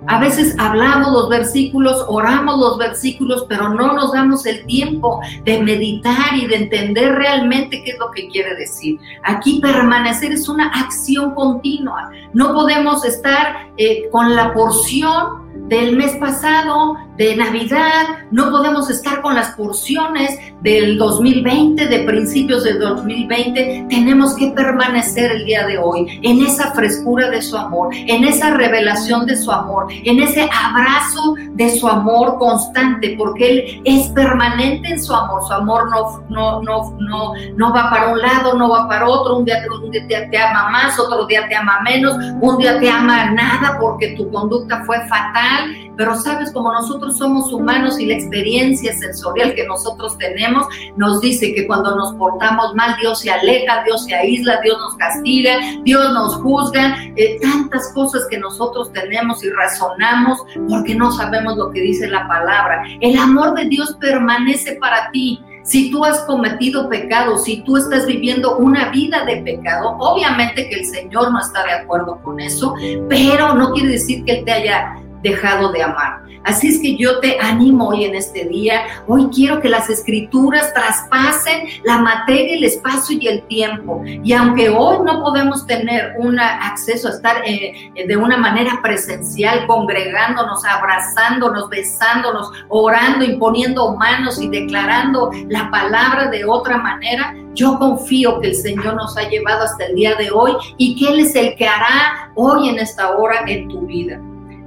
A 0.07 0.19
veces 0.19 0.55
hablamos 0.59 1.13
los 1.13 1.29
versículos, 1.29 2.05
oramos 2.09 2.59
los 2.59 2.79
versículos, 2.79 3.45
pero 3.49 3.69
no 3.69 3.93
nos 3.93 4.13
damos 4.13 4.47
el 4.47 4.65
tiempo 4.65 5.21
de 5.45 5.63
meditar 5.63 6.35
y 6.35 6.47
de 6.47 6.57
entender 6.57 7.17
realmente 7.17 7.83
qué 7.85 7.91
es 7.91 7.99
lo 7.99 8.11
que 8.11 8.29
quiere 8.29 8.55
decir. 8.55 8.99
Aquí 9.25 9.61
permanecer 9.61 10.33
es 10.33 10.49
una 10.49 10.69
acción 10.69 11.35
continua. 11.35 12.11
No 12.33 12.55
podemos 12.55 13.05
estar 13.05 13.69
eh, 13.77 14.09
con 14.11 14.35
la 14.35 14.55
porción 14.55 15.69
del 15.69 15.97
mes 15.97 16.17
pasado, 16.17 16.97
de 17.21 17.37
Navidad, 17.37 18.07
no 18.31 18.51
podemos 18.51 18.89
estar 18.89 19.21
con 19.21 19.35
las 19.35 19.49
porciones 19.51 20.39
del 20.63 20.97
2020, 20.97 21.87
de 21.87 21.99
principios 22.05 22.65
del 22.65 22.79
2020. 22.79 23.89
Tenemos 23.91 24.35
que 24.37 24.49
permanecer 24.53 25.31
el 25.33 25.45
día 25.45 25.67
de 25.67 25.77
hoy 25.77 26.19
en 26.23 26.41
esa 26.41 26.73
frescura 26.73 27.29
de 27.29 27.43
su 27.43 27.59
amor, 27.59 27.95
en 27.95 28.25
esa 28.25 28.53
revelación 28.53 29.27
de 29.27 29.37
su 29.37 29.53
amor, 29.53 29.89
en 29.91 30.19
ese 30.19 30.49
abrazo 30.51 31.35
de 31.51 31.79
su 31.79 31.87
amor 31.87 32.39
constante, 32.39 33.15
porque 33.19 33.51
Él 33.51 33.83
es 33.85 34.09
permanente 34.09 34.89
en 34.89 35.03
su 35.03 35.15
amor. 35.15 35.43
Su 35.47 35.53
amor 35.53 35.91
no, 35.91 36.25
no, 36.31 36.63
no, 36.63 36.97
no, 36.99 37.33
no 37.55 37.75
va 37.75 37.91
para 37.91 38.13
un 38.13 38.19
lado, 38.19 38.55
no 38.55 38.71
va 38.71 38.89
para 38.89 39.07
otro. 39.07 39.37
Un 39.37 39.45
día, 39.45 39.61
te 40.09 40.39
ama 40.39 40.71
más, 40.71 40.99
otro 40.99 41.27
día 41.27 41.47
te 41.51 41.55
ama 41.55 41.81
menos, 41.83 42.15
un 42.41 42.57
día 42.57 42.81
te 42.81 42.89
ama 42.89 43.31
nada 43.33 43.77
porque 43.79 44.15
tu 44.17 44.31
conducta 44.31 44.83
fue 44.87 45.07
fatal. 45.07 45.90
Pero 46.01 46.17
sabes, 46.17 46.51
como 46.51 46.73
nosotros 46.73 47.19
somos 47.19 47.53
humanos 47.53 48.01
y 48.01 48.07
la 48.07 48.15
experiencia 48.15 48.91
sensorial 48.95 49.55
que 49.55 49.67
nosotros 49.67 50.17
tenemos 50.17 50.67
nos 50.97 51.21
dice 51.21 51.53
que 51.53 51.67
cuando 51.67 51.95
nos 51.95 52.15
portamos 52.15 52.75
mal, 52.75 52.97
Dios 52.99 53.21
se 53.21 53.31
aleja, 53.31 53.85
Dios 53.85 54.07
se 54.07 54.15
aísla, 54.15 54.63
Dios 54.63 54.79
nos 54.79 54.95
castiga, 54.95 55.59
Dios 55.85 56.11
nos 56.15 56.37
juzga, 56.37 56.97
eh, 57.17 57.39
tantas 57.43 57.93
cosas 57.93 58.27
que 58.31 58.39
nosotros 58.39 58.91
tenemos 58.95 59.45
y 59.45 59.51
razonamos 59.51 60.39
porque 60.71 60.95
no 60.95 61.13
sabemos 61.13 61.59
lo 61.59 61.71
que 61.71 61.83
dice 61.83 62.09
la 62.09 62.27
palabra. 62.27 62.83
El 63.03 63.19
amor 63.19 63.53
de 63.53 63.67
Dios 63.67 63.95
permanece 64.01 64.77
para 64.77 65.11
ti. 65.11 65.39
Si 65.65 65.91
tú 65.91 66.03
has 66.07 66.21
cometido 66.21 66.89
pecado, 66.89 67.37
si 67.37 67.63
tú 67.65 67.77
estás 67.77 68.07
viviendo 68.07 68.57
una 68.57 68.89
vida 68.89 69.27
de 69.27 69.43
pecado, 69.43 69.97
obviamente 69.99 70.67
que 70.67 70.77
el 70.77 70.87
Señor 70.87 71.31
no 71.31 71.41
está 71.41 71.63
de 71.65 71.73
acuerdo 71.73 72.19
con 72.23 72.41
eso, 72.41 72.75
pero 73.11 73.55
no 73.55 73.75
quiere 73.75 73.91
decir 73.91 74.25
que 74.25 74.39
Él 74.39 74.45
te 74.47 74.53
haya 74.53 74.97
dejado 75.23 75.73
de 75.73 75.83
amar. 75.83 76.21
Así 76.45 76.69
es 76.69 76.81
que 76.81 76.97
yo 76.97 77.21
te 77.21 77.39
animo 77.39 77.89
hoy 77.89 78.05
en 78.05 78.15
este 78.15 78.47
día. 78.47 78.83
Hoy 79.07 79.29
quiero 79.33 79.61
que 79.61 79.69
las 79.69 79.91
escrituras 79.91 80.73
traspasen 80.73 81.69
la 81.85 81.99
materia, 81.99 82.57
el 82.57 82.65
espacio 82.65 83.19
y 83.21 83.29
el 83.29 83.43
tiempo. 83.47 84.03
Y 84.05 84.33
aunque 84.33 84.71
hoy 84.71 84.99
no 85.05 85.23
podemos 85.23 85.67
tener 85.67 86.15
un 86.19 86.41
acceso 86.41 87.09
a 87.09 87.11
estar 87.13 87.43
eh, 87.47 87.93
de 88.07 88.17
una 88.17 88.39
manera 88.39 88.81
presencial, 88.83 89.67
congregándonos, 89.67 90.65
abrazándonos, 90.65 91.69
besándonos, 91.69 92.51
orando, 92.69 93.25
imponiendo 93.25 93.95
manos 93.97 94.41
y 94.41 94.49
declarando 94.49 95.31
la 95.49 95.71
palabra 95.71 96.31
de 96.31 96.45
otra 96.47 96.79
manera, 96.79 97.35
yo 97.53 97.79
confío 97.79 98.41
que 98.41 98.49
el 98.49 98.55
Señor 98.55 98.95
nos 98.95 99.17
ha 99.19 99.29
llevado 99.29 99.65
hasta 99.65 99.87
el 99.87 99.95
día 99.95 100.15
de 100.15 100.31
hoy 100.31 100.53
y 100.79 100.97
que 100.97 101.13
Él 101.13 101.21
es 101.21 101.35
el 101.35 101.55
que 101.57 101.67
hará 101.67 102.31
hoy 102.35 102.69
en 102.69 102.79
esta 102.79 103.11
hora 103.17 103.43
en 103.47 103.69
tu 103.69 103.81
vida. 103.87 104.21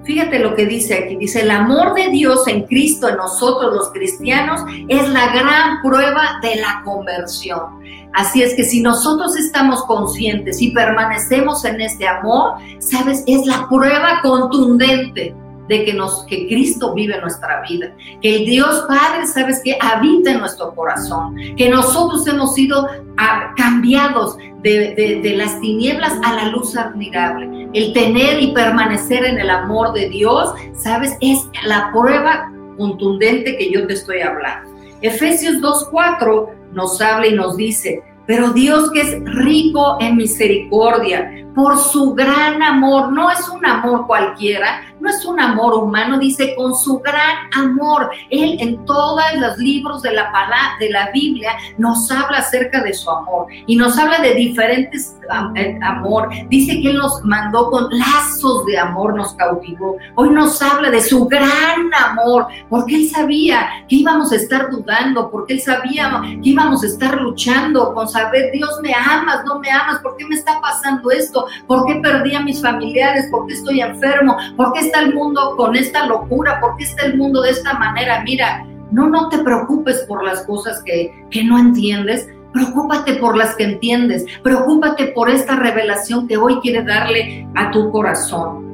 Fíjate 0.03 0.39
lo 0.39 0.55
que 0.55 0.65
dice 0.65 0.95
aquí. 0.95 1.15
Dice, 1.15 1.41
el 1.41 1.51
amor 1.51 1.93
de 1.93 2.09
Dios 2.09 2.47
en 2.47 2.63
Cristo, 2.63 3.07
en 3.07 3.17
nosotros 3.17 3.73
los 3.73 3.91
cristianos, 3.91 4.61
es 4.87 5.07
la 5.09 5.33
gran 5.33 5.81
prueba 5.81 6.39
de 6.41 6.57
la 6.57 6.81
conversión. 6.83 7.81
Así 8.13 8.43
es 8.43 8.53
que 8.55 8.63
si 8.63 8.81
nosotros 8.81 9.35
estamos 9.37 9.83
conscientes 9.85 10.61
y 10.61 10.71
permanecemos 10.71 11.65
en 11.65 11.81
este 11.81 12.07
amor, 12.07 12.55
sabes, 12.79 13.23
es 13.27 13.45
la 13.45 13.67
prueba 13.69 14.19
contundente 14.21 15.35
de 15.67 15.85
que, 15.85 15.93
nos, 15.93 16.25
que 16.25 16.47
Cristo 16.47 16.93
vive 16.93 17.19
nuestra 17.21 17.61
vida, 17.61 17.93
que 18.21 18.37
el 18.37 18.45
Dios 18.45 18.85
Padre, 18.87 19.27
sabes 19.27 19.61
que 19.63 19.77
habita 19.79 20.31
en 20.31 20.39
nuestro 20.39 20.73
corazón, 20.75 21.35
que 21.57 21.69
nosotros 21.69 22.27
hemos 22.27 22.53
sido 22.53 22.87
ah, 23.17 23.53
cambiados 23.55 24.37
de, 24.61 25.21
de, 25.21 25.35
las 25.35 25.59
tinieblas 25.59 26.13
a 26.23 26.33
la 26.35 26.47
luz 26.49 26.75
admirable. 26.77 27.69
El 27.73 27.93
tener 27.93 28.41
y 28.41 28.53
permanecer 28.53 29.25
en 29.25 29.39
el 29.39 29.49
amor 29.49 29.93
de 29.93 30.09
Dios, 30.09 30.53
sabes, 30.73 31.17
es 31.21 31.39
la 31.65 31.91
prueba 31.91 32.49
contundente 32.77 33.57
que 33.57 33.71
yo 33.71 33.85
te 33.87 33.93
estoy 33.93 34.21
hablando. 34.21 34.71
Efesios 35.01 35.55
2.4 35.57 36.49
nos 36.73 37.01
habla 37.01 37.27
y 37.27 37.33
nos 37.33 37.57
dice, 37.57 38.01
pero 38.25 38.51
Dios 38.51 38.89
que 38.91 39.01
es 39.01 39.17
rico 39.25 39.97
en 39.99 40.15
misericordia, 40.15 41.45
por 41.55 41.77
su 41.77 42.13
gran 42.13 42.61
amor, 42.61 43.11
no 43.11 43.29
es 43.29 43.47
un 43.49 43.65
amor 43.65 44.07
cualquiera, 44.07 44.81
no 44.99 45.09
es 45.09 45.25
un 45.25 45.39
amor 45.39 45.73
humano, 45.75 46.17
dice 46.17 46.55
con 46.55 46.75
su 46.75 46.99
gran 46.99 47.49
amor. 47.53 48.09
Él 48.29 48.57
en 48.59 48.83
todos 48.85 49.21
los 49.37 49.57
libros 49.57 50.01
de 50.01 50.13
la 50.13 50.31
palabra, 50.31 50.75
de 50.79 50.89
la 50.89 51.11
Biblia 51.11 51.51
nos 51.77 52.09
habla 52.09 52.39
acerca 52.39 52.81
de 52.81 52.93
su 52.93 53.09
amor 53.09 53.47
y 53.67 53.75
nos 53.75 53.97
habla 53.97 54.19
de 54.19 54.33
diferentes 54.33 55.17
eh, 55.55 55.79
amor. 55.81 56.29
Dice 56.49 56.81
que 56.81 56.89
Él 56.89 56.97
nos 56.97 57.23
mandó 57.23 57.69
con 57.69 57.87
lazos 57.91 58.65
de 58.65 58.77
amor, 58.77 59.15
nos 59.15 59.33
cautivó. 59.35 59.97
Hoy 60.15 60.29
nos 60.29 60.61
habla 60.61 60.89
de 60.89 61.01
su 61.01 61.25
gran 61.25 61.93
amor, 61.93 62.47
porque 62.69 62.95
Él 62.95 63.09
sabía 63.09 63.67
que 63.87 63.97
íbamos 63.97 64.31
a 64.31 64.35
estar 64.35 64.69
dudando, 64.69 65.29
porque 65.31 65.53
Él 65.53 65.61
sabía 65.61 66.21
que 66.21 66.49
íbamos 66.49 66.83
a 66.83 66.87
estar 66.87 67.19
luchando 67.21 67.93
con 67.93 68.07
saber, 68.07 68.51
Dios 68.51 68.79
me 68.81 68.93
amas, 68.93 69.43
no 69.45 69.59
me 69.59 69.71
amas, 69.71 69.99
¿por 69.99 70.15
qué 70.17 70.25
me 70.25 70.35
está 70.35 70.59
pasando 70.61 71.11
esto? 71.11 71.42
¿Por 71.67 71.85
qué 71.85 71.95
perdí 71.95 72.35
a 72.35 72.41
mis 72.41 72.61
familiares? 72.61 73.27
¿Por 73.31 73.47
qué 73.47 73.53
estoy 73.53 73.81
enfermo? 73.81 74.37
¿Por 74.55 74.73
qué 74.73 74.79
está 74.81 75.01
el 75.01 75.13
mundo 75.13 75.55
con 75.57 75.75
esta 75.75 76.05
locura? 76.05 76.59
¿Por 76.59 76.75
qué 76.77 76.83
está 76.83 77.05
el 77.05 77.17
mundo 77.17 77.41
de 77.41 77.51
esta 77.51 77.73
manera? 77.77 78.21
Mira, 78.23 78.65
no, 78.91 79.09
no 79.09 79.29
te 79.29 79.39
preocupes 79.39 80.05
por 80.07 80.23
las 80.23 80.45
cosas 80.45 80.81
que, 80.83 81.11
que 81.29 81.43
no 81.43 81.57
entiendes. 81.57 82.27
Preocúpate 82.53 83.15
por 83.15 83.35
las 83.35 83.55
que 83.55 83.63
entiendes. 83.63 84.25
Preocúpate 84.43 85.07
por 85.07 85.29
esta 85.29 85.55
revelación 85.55 86.27
que 86.27 86.37
hoy 86.37 86.59
quiere 86.61 86.83
darle 86.83 87.47
a 87.55 87.71
tu 87.71 87.91
corazón. 87.91 88.73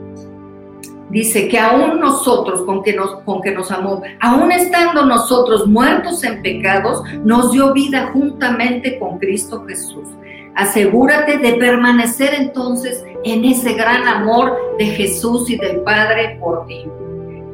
Dice 1.10 1.48
que 1.48 1.58
aún 1.58 2.00
nosotros, 2.00 2.62
con 2.64 2.84
que 2.84 2.94
nos, 2.94 3.22
con 3.22 3.42
que 3.42 3.52
nos 3.52 3.72
amó, 3.72 4.04
aún 4.20 4.52
estando 4.52 5.06
nosotros 5.06 5.66
muertos 5.66 6.24
en 6.24 6.42
pecados, 6.44 7.02
nos 7.24 7.52
dio 7.52 7.74
vida 7.74 8.12
juntamente 8.14 9.00
con 9.00 9.18
Cristo 9.18 9.66
Jesús. 9.68 10.08
Asegúrate 10.56 11.38
de 11.38 11.53
permanecer 11.53 12.34
entonces 12.34 13.03
en 13.24 13.46
ese 13.46 13.74
gran 13.74 14.08
amor 14.08 14.58
de 14.77 14.86
Jesús 14.86 15.50
y 15.50 15.58
del 15.58 15.82
Padre 15.82 16.38
por 16.39 16.65
ti. 16.65 16.86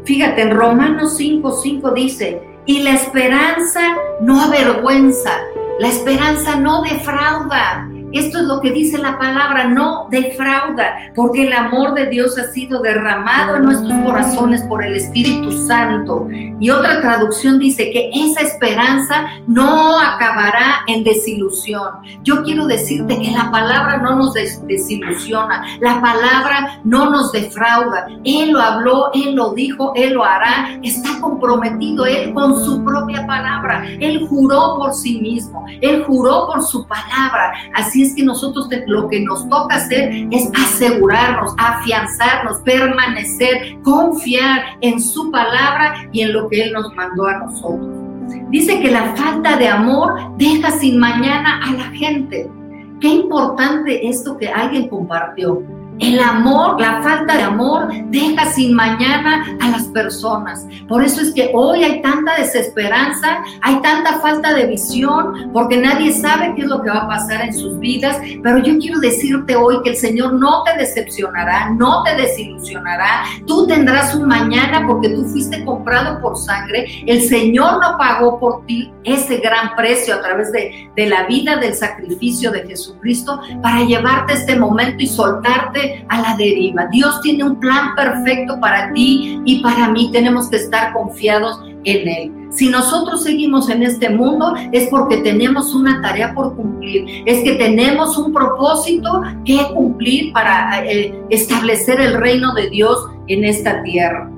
Fíjate, 0.05 0.43
en 0.43 0.51
Romanos 0.51 1.17
5, 1.17 1.51
5 1.63 1.91
dice, 1.91 2.41
y 2.65 2.81
la 2.83 2.91
esperanza 2.91 3.81
no 4.21 4.41
avergüenza, 4.41 5.31
la 5.79 5.87
esperanza 5.87 6.55
no 6.55 6.83
defrauda, 6.83 7.89
esto 8.11 8.39
es 8.39 8.45
lo 8.45 8.61
que 8.61 8.71
dice 8.71 8.97
la 8.97 9.17
palabra, 9.17 9.67
no 9.67 10.07
defrauda, 10.09 10.95
porque 11.15 11.47
el 11.47 11.53
amor 11.53 11.93
de 11.95 12.07
Dios 12.07 12.37
ha 12.37 12.51
sido 12.51 12.81
derramado 12.81 13.57
en 13.57 13.63
nuestros 13.63 13.93
corazones 14.05 14.61
por 14.63 14.83
el 14.83 14.95
Espíritu 14.95 15.51
Santo. 15.67 16.27
Y 16.59 16.69
otra 16.69 17.01
traducción 17.01 17.59
dice 17.59 17.91
que 17.91 18.09
esa 18.13 18.41
esperanza 18.41 19.25
no 19.47 19.99
acabará 19.99 20.83
en 20.87 21.03
desilusión. 21.03 21.89
Yo 22.23 22.43
quiero 22.43 22.67
decirte 22.67 23.19
que 23.19 23.31
la 23.31 23.51
palabra 23.51 23.97
no 23.97 24.15
nos 24.15 24.33
desilusiona, 24.33 25.65
la 25.81 25.99
palabra 25.99 26.79
no 26.83 27.09
nos 27.09 27.31
defrauda. 27.31 28.07
Él 28.23 28.51
lo 28.51 28.61
habló, 28.61 29.11
Él 29.13 29.35
lo 29.35 29.53
dijo, 29.53 29.91
Él 29.95 30.13
lo 30.13 30.23
hará. 30.23 30.79
Está 30.83 31.19
comprometido 31.19 32.05
Él 32.05 32.33
con 32.33 32.63
su 32.63 32.83
propia 32.83 33.27
palabra. 33.27 33.85
Él 33.99 34.25
juró 34.27 34.77
por 34.77 34.93
sí 34.93 35.19
mismo, 35.19 35.65
Él 35.81 36.03
juró 36.05 36.47
por 36.47 36.63
su 36.63 36.87
palabra. 36.87 37.53
Así 37.73 38.04
es 38.07 38.15
que 38.15 38.23
nosotros 38.23 38.69
lo 38.87 39.07
que 39.07 39.19
nos 39.21 39.47
toca 39.49 39.75
hacer 39.75 40.27
es 40.31 40.49
asegurarnos, 40.53 41.53
afianzarnos, 41.57 42.59
permanecer, 42.61 43.77
confiar 43.83 44.77
en 44.81 45.01
su 45.01 45.31
palabra 45.31 46.07
y 46.11 46.21
en 46.21 46.33
lo 46.33 46.47
que 46.49 46.63
Él 46.63 46.73
nos 46.73 46.93
mandó 46.95 47.25
a 47.27 47.39
nosotros. 47.39 47.87
Dice 48.49 48.79
que 48.79 48.91
la 48.91 49.15
falta 49.15 49.57
de 49.57 49.67
amor 49.67 50.37
deja 50.37 50.71
sin 50.71 50.97
mañana 50.97 51.61
a 51.63 51.71
la 51.73 51.85
gente. 51.91 52.49
Qué 52.99 53.07
importante 53.07 54.07
esto 54.07 54.37
que 54.37 54.47
alguien 54.47 54.87
compartió. 54.87 55.61
El 55.99 56.19
amor, 56.19 56.79
la 56.79 57.01
falta 57.01 57.37
de 57.37 57.43
amor 57.43 57.87
deja 58.07 58.51
sin 58.51 58.73
mañana 58.73 59.45
a 59.61 59.69
las 59.69 59.83
personas. 59.83 60.65
Por 60.87 61.03
eso 61.03 61.21
es 61.21 61.33
que 61.33 61.51
hoy 61.53 61.83
hay 61.83 62.01
tanta 62.01 62.35
desesperanza, 62.35 63.39
hay 63.61 63.81
tanta 63.81 64.19
falta 64.19 64.53
de 64.53 64.67
visión, 64.67 65.51
porque 65.53 65.77
nadie 65.77 66.11
sabe 66.11 66.53
qué 66.55 66.63
es 66.63 66.67
lo 66.67 66.81
que 66.81 66.89
va 66.89 67.03
a 67.03 67.07
pasar 67.07 67.45
en 67.45 67.53
sus 67.53 67.79
vidas. 67.79 68.17
Pero 68.43 68.57
yo 68.59 68.77
quiero 68.77 68.99
decirte 68.99 69.55
hoy 69.55 69.81
que 69.83 69.91
el 69.91 69.95
Señor 69.95 70.33
no 70.33 70.63
te 70.63 70.77
decepcionará, 70.77 71.69
no 71.69 72.03
te 72.03 72.15
desilusionará. 72.15 73.23
Tú 73.47 73.65
tendrás 73.65 74.13
un 74.15 74.27
mañana 74.27 74.85
porque 74.87 75.09
tú 75.09 75.25
fuiste 75.25 75.63
comprado 75.63 76.19
por 76.21 76.37
sangre. 76.37 77.03
El 77.05 77.21
Señor 77.21 77.79
no 77.79 77.97
pagó 77.97 78.39
por 78.39 78.65
ti 78.65 78.91
ese 79.05 79.37
gran 79.37 79.75
precio 79.75 80.15
a 80.15 80.21
través 80.21 80.51
de, 80.51 80.89
de 80.95 81.05
la 81.07 81.25
vida, 81.27 81.57
del 81.57 81.73
sacrificio 81.73 82.51
de 82.51 82.67
Jesucristo 82.67 83.39
para 83.61 83.83
llevarte 83.83 84.33
este 84.33 84.55
momento 84.55 85.03
y 85.03 85.07
soltarte 85.07 86.05
a 86.09 86.21
la 86.21 86.37
deriva. 86.37 86.87
Dios 86.91 87.21
tiene 87.21 87.43
un 87.43 87.59
plan 87.59 87.95
perfecto 87.95 88.59
para 88.59 88.91
ti 88.93 89.39
y 89.45 89.61
para 89.61 89.89
mí. 89.89 90.09
Tenemos 90.11 90.49
que 90.49 90.57
estar 90.57 90.93
confiados 90.93 91.59
en 91.83 92.07
Él. 92.07 92.31
Si 92.49 92.69
nosotros 92.69 93.23
seguimos 93.23 93.69
en 93.69 93.83
este 93.83 94.09
mundo 94.09 94.55
es 94.71 94.87
porque 94.89 95.17
tenemos 95.17 95.73
una 95.75 96.01
tarea 96.01 96.33
por 96.33 96.55
cumplir, 96.55 97.23
es 97.25 97.43
que 97.43 97.55
tenemos 97.55 98.17
un 98.17 98.31
propósito 98.31 99.21
que 99.43 99.59
cumplir 99.73 100.31
para 100.31 100.85
eh, 100.85 101.13
establecer 101.29 101.99
el 101.99 102.13
reino 102.13 102.53
de 102.53 102.69
Dios 102.69 102.97
en 103.27 103.43
esta 103.43 103.83
tierra. 103.83 104.29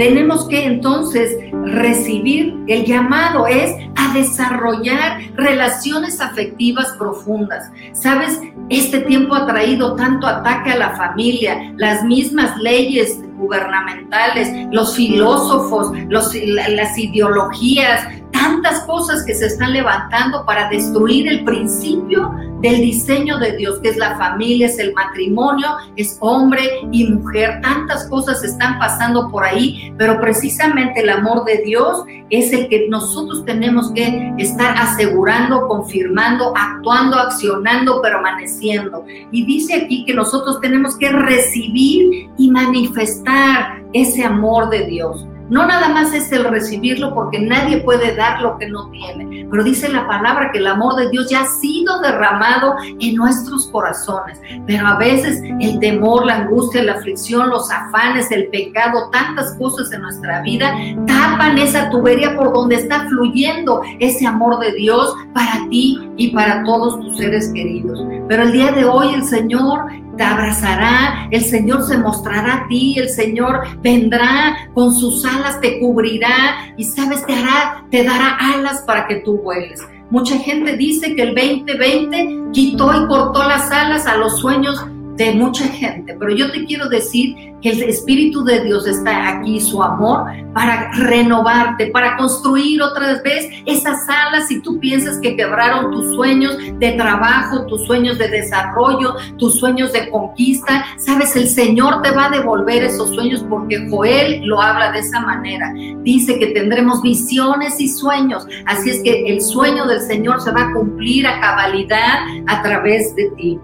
Tenemos 0.00 0.48
que 0.48 0.64
entonces 0.64 1.36
recibir 1.62 2.56
el 2.68 2.86
llamado 2.86 3.46
es 3.46 3.70
a 3.96 4.14
desarrollar 4.14 5.20
relaciones 5.34 6.22
afectivas 6.22 6.94
profundas. 6.98 7.70
¿Sabes? 7.92 8.40
Este 8.70 9.00
tiempo 9.00 9.34
ha 9.34 9.46
traído 9.46 9.96
tanto 9.96 10.26
ataque 10.26 10.70
a 10.70 10.78
la 10.78 10.96
familia, 10.96 11.74
las 11.76 12.02
mismas 12.02 12.56
leyes 12.62 13.18
gubernamentales, 13.36 14.68
los 14.72 14.96
filósofos, 14.96 15.92
las 16.08 16.98
ideologías, 16.98 18.08
tantas 18.40 18.80
cosas 18.84 19.22
que 19.24 19.34
se 19.34 19.46
están 19.46 19.74
levantando 19.74 20.46
para 20.46 20.70
destruir 20.70 21.28
el 21.28 21.44
principio 21.44 22.34
del 22.62 22.80
diseño 22.80 23.38
de 23.38 23.56
Dios, 23.56 23.80
que 23.80 23.90
es 23.90 23.98
la 23.98 24.16
familia, 24.16 24.66
es 24.66 24.78
el 24.78 24.94
matrimonio, 24.94 25.68
es 25.96 26.16
hombre 26.20 26.62
y 26.90 27.06
mujer. 27.06 27.60
Tantas 27.60 28.08
cosas 28.08 28.42
están 28.42 28.78
pasando 28.78 29.30
por 29.30 29.44
ahí, 29.44 29.92
pero 29.98 30.18
precisamente 30.20 31.00
el 31.00 31.10
amor 31.10 31.44
de 31.44 31.58
Dios 31.66 32.04
es 32.30 32.50
el 32.54 32.68
que 32.68 32.88
nosotros 32.88 33.44
tenemos 33.44 33.92
que 33.92 34.32
estar 34.38 34.74
asegurando, 34.78 35.68
confirmando, 35.68 36.54
actuando, 36.56 37.18
accionando, 37.18 38.00
permaneciendo. 38.00 39.04
Y 39.30 39.44
dice 39.44 39.74
aquí 39.74 40.04
que 40.06 40.14
nosotros 40.14 40.60
tenemos 40.62 40.96
que 40.96 41.10
recibir 41.10 42.30
y 42.38 42.50
manifestar 42.50 43.82
ese 43.92 44.24
amor 44.24 44.70
de 44.70 44.86
Dios. 44.86 45.26
No 45.50 45.66
nada 45.66 45.88
más 45.88 46.14
es 46.14 46.30
el 46.30 46.44
recibirlo 46.44 47.12
porque 47.12 47.40
nadie 47.40 47.78
puede 47.78 48.14
dar 48.14 48.40
lo 48.40 48.56
que 48.56 48.68
no 48.68 48.88
tiene, 48.90 49.46
pero 49.50 49.64
dice 49.64 49.88
la 49.88 50.06
palabra 50.06 50.52
que 50.52 50.58
el 50.58 50.66
amor 50.68 50.94
de 50.94 51.10
Dios 51.10 51.28
ya 51.28 51.42
ha 51.42 51.46
sido 51.46 52.00
derramado 52.00 52.76
en 53.00 53.16
nuestros 53.16 53.66
corazones. 53.66 54.40
Pero 54.66 54.86
a 54.86 54.96
veces 54.96 55.42
el 55.60 55.80
temor, 55.80 56.24
la 56.24 56.36
angustia, 56.36 56.84
la 56.84 56.94
aflicción, 56.94 57.50
los 57.50 57.68
afanes, 57.70 58.30
el 58.30 58.46
pecado, 58.48 59.10
tantas 59.10 59.54
cosas 59.56 59.90
en 59.92 60.02
nuestra 60.02 60.40
vida 60.42 60.72
tapan 61.06 61.58
esa 61.58 61.90
tubería 61.90 62.36
por 62.36 62.52
donde 62.52 62.76
está 62.76 63.08
fluyendo 63.08 63.82
ese 63.98 64.26
amor 64.26 64.60
de 64.60 64.72
Dios 64.72 65.14
para 65.34 65.68
ti 65.68 65.98
y 66.16 66.28
para 66.28 66.62
todos 66.62 67.00
tus 67.00 67.16
seres 67.16 67.50
queridos. 67.52 68.00
Pero 68.28 68.44
el 68.44 68.52
día 68.52 68.70
de 68.70 68.84
hoy 68.84 69.14
el 69.14 69.24
Señor 69.24 69.86
te 70.20 70.26
abrazará, 70.26 71.28
el 71.30 71.42
Señor 71.42 71.82
se 71.86 71.96
mostrará 71.96 72.56
a 72.56 72.68
ti, 72.68 72.94
el 72.98 73.08
Señor 73.08 73.62
vendrá 73.80 74.68
con 74.74 74.94
sus 74.94 75.24
alas, 75.24 75.58
te 75.62 75.80
cubrirá 75.80 76.74
y 76.76 76.84
sabes, 76.84 77.24
te 77.24 77.32
hará, 77.32 77.86
te 77.90 78.04
dará 78.04 78.36
alas 78.38 78.82
para 78.86 79.06
que 79.06 79.16
tú 79.16 79.38
vueles. 79.38 79.80
Mucha 80.10 80.36
gente 80.36 80.76
dice 80.76 81.14
que 81.14 81.22
el 81.22 81.34
2020 81.34 82.50
quitó 82.52 83.02
y 83.02 83.06
cortó 83.06 83.48
las 83.48 83.70
alas 83.70 84.06
a 84.06 84.18
los 84.18 84.38
sueños 84.40 84.84
de 85.20 85.34
mucha 85.34 85.68
gente, 85.68 86.16
pero 86.18 86.34
yo 86.34 86.50
te 86.50 86.64
quiero 86.64 86.88
decir 86.88 87.36
que 87.60 87.68
el 87.68 87.82
Espíritu 87.82 88.42
de 88.42 88.64
Dios 88.64 88.86
está 88.86 89.28
aquí, 89.28 89.60
su 89.60 89.82
amor, 89.82 90.24
para 90.54 90.90
renovarte, 90.92 91.88
para 91.88 92.16
construir 92.16 92.80
otra 92.80 93.20
vez 93.22 93.50
esas 93.66 94.08
alas 94.08 94.48
si 94.48 94.62
tú 94.62 94.80
piensas 94.80 95.18
que 95.18 95.36
quebraron 95.36 95.90
tus 95.90 96.14
sueños 96.14 96.56
de 96.78 96.92
trabajo, 96.92 97.66
tus 97.66 97.84
sueños 97.84 98.16
de 98.16 98.28
desarrollo, 98.28 99.14
tus 99.36 99.60
sueños 99.60 99.92
de 99.92 100.08
conquista. 100.08 100.86
Sabes, 100.96 101.36
el 101.36 101.48
Señor 101.48 102.00
te 102.00 102.12
va 102.12 102.28
a 102.28 102.30
devolver 102.30 102.82
esos 102.82 103.10
sueños 103.10 103.44
porque 103.46 103.86
Joel 103.90 104.42
lo 104.46 104.62
habla 104.62 104.90
de 104.90 105.00
esa 105.00 105.20
manera. 105.20 105.70
Dice 106.02 106.38
que 106.38 106.46
tendremos 106.46 107.02
visiones 107.02 107.78
y 107.78 107.88
sueños. 107.88 108.46
Así 108.64 108.88
es 108.88 109.02
que 109.02 109.26
el 109.26 109.42
sueño 109.42 109.86
del 109.86 110.00
Señor 110.00 110.40
se 110.40 110.50
va 110.50 110.62
a 110.62 110.72
cumplir 110.72 111.26
a 111.26 111.38
cabalidad 111.40 112.20
a 112.46 112.62
través 112.62 113.14
de 113.16 113.30
ti. 113.36 113.58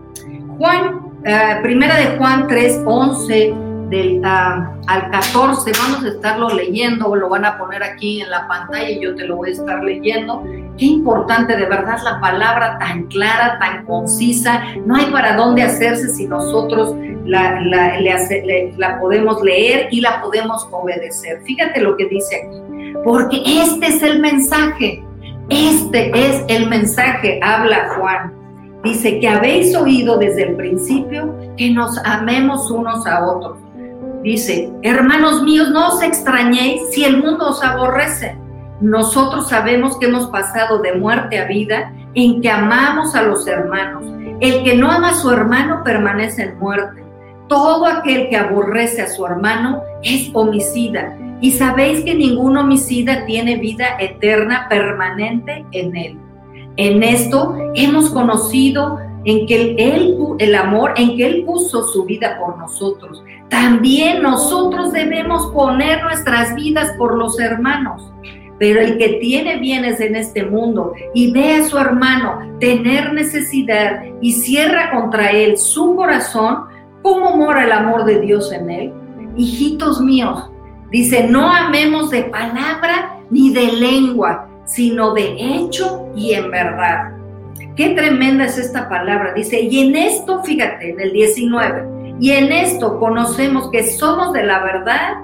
Juan 0.58 1.05
eh, 1.25 1.58
primera 1.62 1.96
de 1.96 2.16
Juan 2.18 2.46
3, 2.46 2.82
11 2.85 3.54
del, 3.90 4.20
al 4.25 5.11
14, 5.11 5.73
vamos 5.78 6.04
a 6.04 6.08
estarlo 6.08 6.49
leyendo, 6.50 7.14
lo 7.14 7.28
van 7.28 7.44
a 7.44 7.56
poner 7.58 7.82
aquí 7.82 8.20
en 8.20 8.30
la 8.30 8.46
pantalla 8.49 8.88
y 8.88 9.00
yo 9.00 9.14
te 9.14 9.26
lo 9.26 9.37
voy 9.37 9.50
a 9.50 9.52
estar 9.52 9.82
leyendo. 9.82 10.44
Qué 10.76 10.87
importante, 10.87 11.56
de 11.56 11.66
verdad, 11.66 11.99
la 12.04 12.20
palabra 12.20 12.78
tan 12.78 13.04
clara, 13.04 13.58
tan 13.58 13.86
concisa, 13.86 14.62
no 14.84 14.97
hay 14.97 15.06
para 15.06 15.36
dónde 15.36 15.62
hacerse 15.62 16.08
si 16.08 16.26
nosotros 16.26 16.95
la, 17.25 17.60
la 17.60 19.00
podemos 19.00 19.43
leer 19.43 19.88
y 19.90 20.00
la 20.00 20.21
podemos 20.21 20.69
obedecer. 20.71 21.40
Fíjate 21.45 21.80
lo 21.80 21.97
que 21.97 22.06
dice 22.06 22.36
aquí, 22.36 22.95
porque 23.04 23.43
este 23.45 23.86
es 23.86 24.02
el 24.02 24.21
mensaje, 24.21 25.02
este 25.49 26.10
es 26.14 26.45
el 26.49 26.69
mensaje, 26.69 27.40
habla 27.43 27.88
Juan 27.97 28.35
Dice 28.86 29.18
que 29.18 29.26
habéis 29.26 29.75
oído 29.75 30.16
desde 30.16 30.44
el 30.44 30.54
principio 30.54 31.34
que 31.56 31.72
nos 31.72 31.99
amemos 32.04 32.70
unos 32.70 33.04
a 33.04 33.26
otros. 33.26 33.58
Dice, 34.22 34.70
hermanos 34.82 35.42
míos, 35.42 35.70
no 35.70 35.88
os 35.88 36.02
extrañéis 36.04 36.82
si 36.92 37.02
el 37.02 37.20
mundo 37.20 37.49
os 37.49 37.64
aborrece. 37.64 38.38
Nosotros 38.80 39.49
sabemos 39.49 39.99
que 39.99 40.06
hemos 40.06 40.28
pasado 40.28 40.78
de 40.82 40.92
muerte 40.92 41.36
a 41.36 41.46
vida 41.46 41.92
en 42.14 42.40
que 42.40 42.49
amamos 42.49 43.16
a 43.16 43.22
los 43.22 43.44
hermanos. 43.49 44.04
El 44.38 44.62
que 44.62 44.76
no 44.76 44.88
ama 44.88 45.08
a 45.10 45.14
su 45.14 45.32
hermano 45.32 45.82
permanece 45.82 46.44
en 46.44 46.58
muerte. 46.60 47.02
Todo 47.49 47.86
aquel 47.86 48.28
que 48.28 48.36
aborrece 48.36 49.02
a 49.02 49.08
su 49.08 49.26
hermano 49.26 49.82
es 50.04 50.30
homicida. 50.32 51.18
Y 51.40 51.50
sabéis 51.50 52.04
que 52.04 52.14
ningún 52.14 52.56
homicida 52.56 53.26
tiene 53.26 53.56
vida 53.56 53.96
eterna 53.99 54.68
permanente 54.68 55.66
en 55.72 55.96
él. 55.96 56.25
En 56.76 57.02
esto 57.02 57.56
hemos 57.75 58.10
conocido 58.10 58.99
en 59.26 59.47
que 59.47 59.75
él, 59.76 60.17
el 60.39 60.54
amor, 60.54 60.95
en 60.97 61.17
que 61.17 61.26
Él 61.26 61.45
puso 61.45 61.82
su 61.89 62.04
vida 62.04 62.39
por 62.39 62.56
nosotros. 62.58 63.23
También 63.49 64.23
nosotros 64.23 64.93
debemos 64.93 65.50
poner 65.52 66.02
nuestras 66.04 66.54
vidas 66.54 66.93
por 66.97 67.17
los 67.17 67.39
hermanos. 67.41 68.12
Pero 68.58 68.80
el 68.80 68.97
que 68.97 69.19
tiene 69.21 69.58
bienes 69.58 70.00
en 70.00 70.17
este 70.17 70.45
mundo 70.45 70.93
y 71.12 71.32
ve 71.32 71.56
a 71.56 71.65
su 71.65 71.76
hermano 71.76 72.39
tener 72.60 73.12
necesidad 73.12 74.02
y 74.23 74.32
cierra 74.32 74.93
contra 74.93 75.30
él 75.30 75.58
su 75.58 75.95
corazón, 75.97 76.65
¿cómo 77.02 77.36
mora 77.36 77.65
el 77.65 77.73
amor 77.73 78.04
de 78.04 78.21
Dios 78.21 78.50
en 78.52 78.71
él? 78.71 78.93
Hijitos 79.36 80.00
míos, 80.00 80.50
dice, 80.91 81.26
no 81.28 81.50
amemos 81.52 82.10
de 82.10 82.23
palabra 82.23 83.19
ni 83.28 83.50
de 83.52 83.73
lengua, 83.73 84.46
sino 84.66 85.14
de 85.14 85.36
hecho 85.38 86.08
y 86.14 86.34
en 86.34 86.50
verdad. 86.50 87.12
Qué 87.76 87.90
tremenda 87.90 88.44
es 88.44 88.58
esta 88.58 88.88
palabra. 88.88 89.32
Dice, 89.34 89.60
y 89.60 89.88
en 89.88 89.96
esto, 89.96 90.42
fíjate, 90.44 90.90
en 90.90 91.00
el 91.00 91.12
19, 91.12 92.16
y 92.20 92.32
en 92.32 92.52
esto 92.52 92.98
conocemos 92.98 93.70
que 93.70 93.82
somos 93.84 94.32
de 94.32 94.44
la 94.44 94.62
verdad 94.62 95.14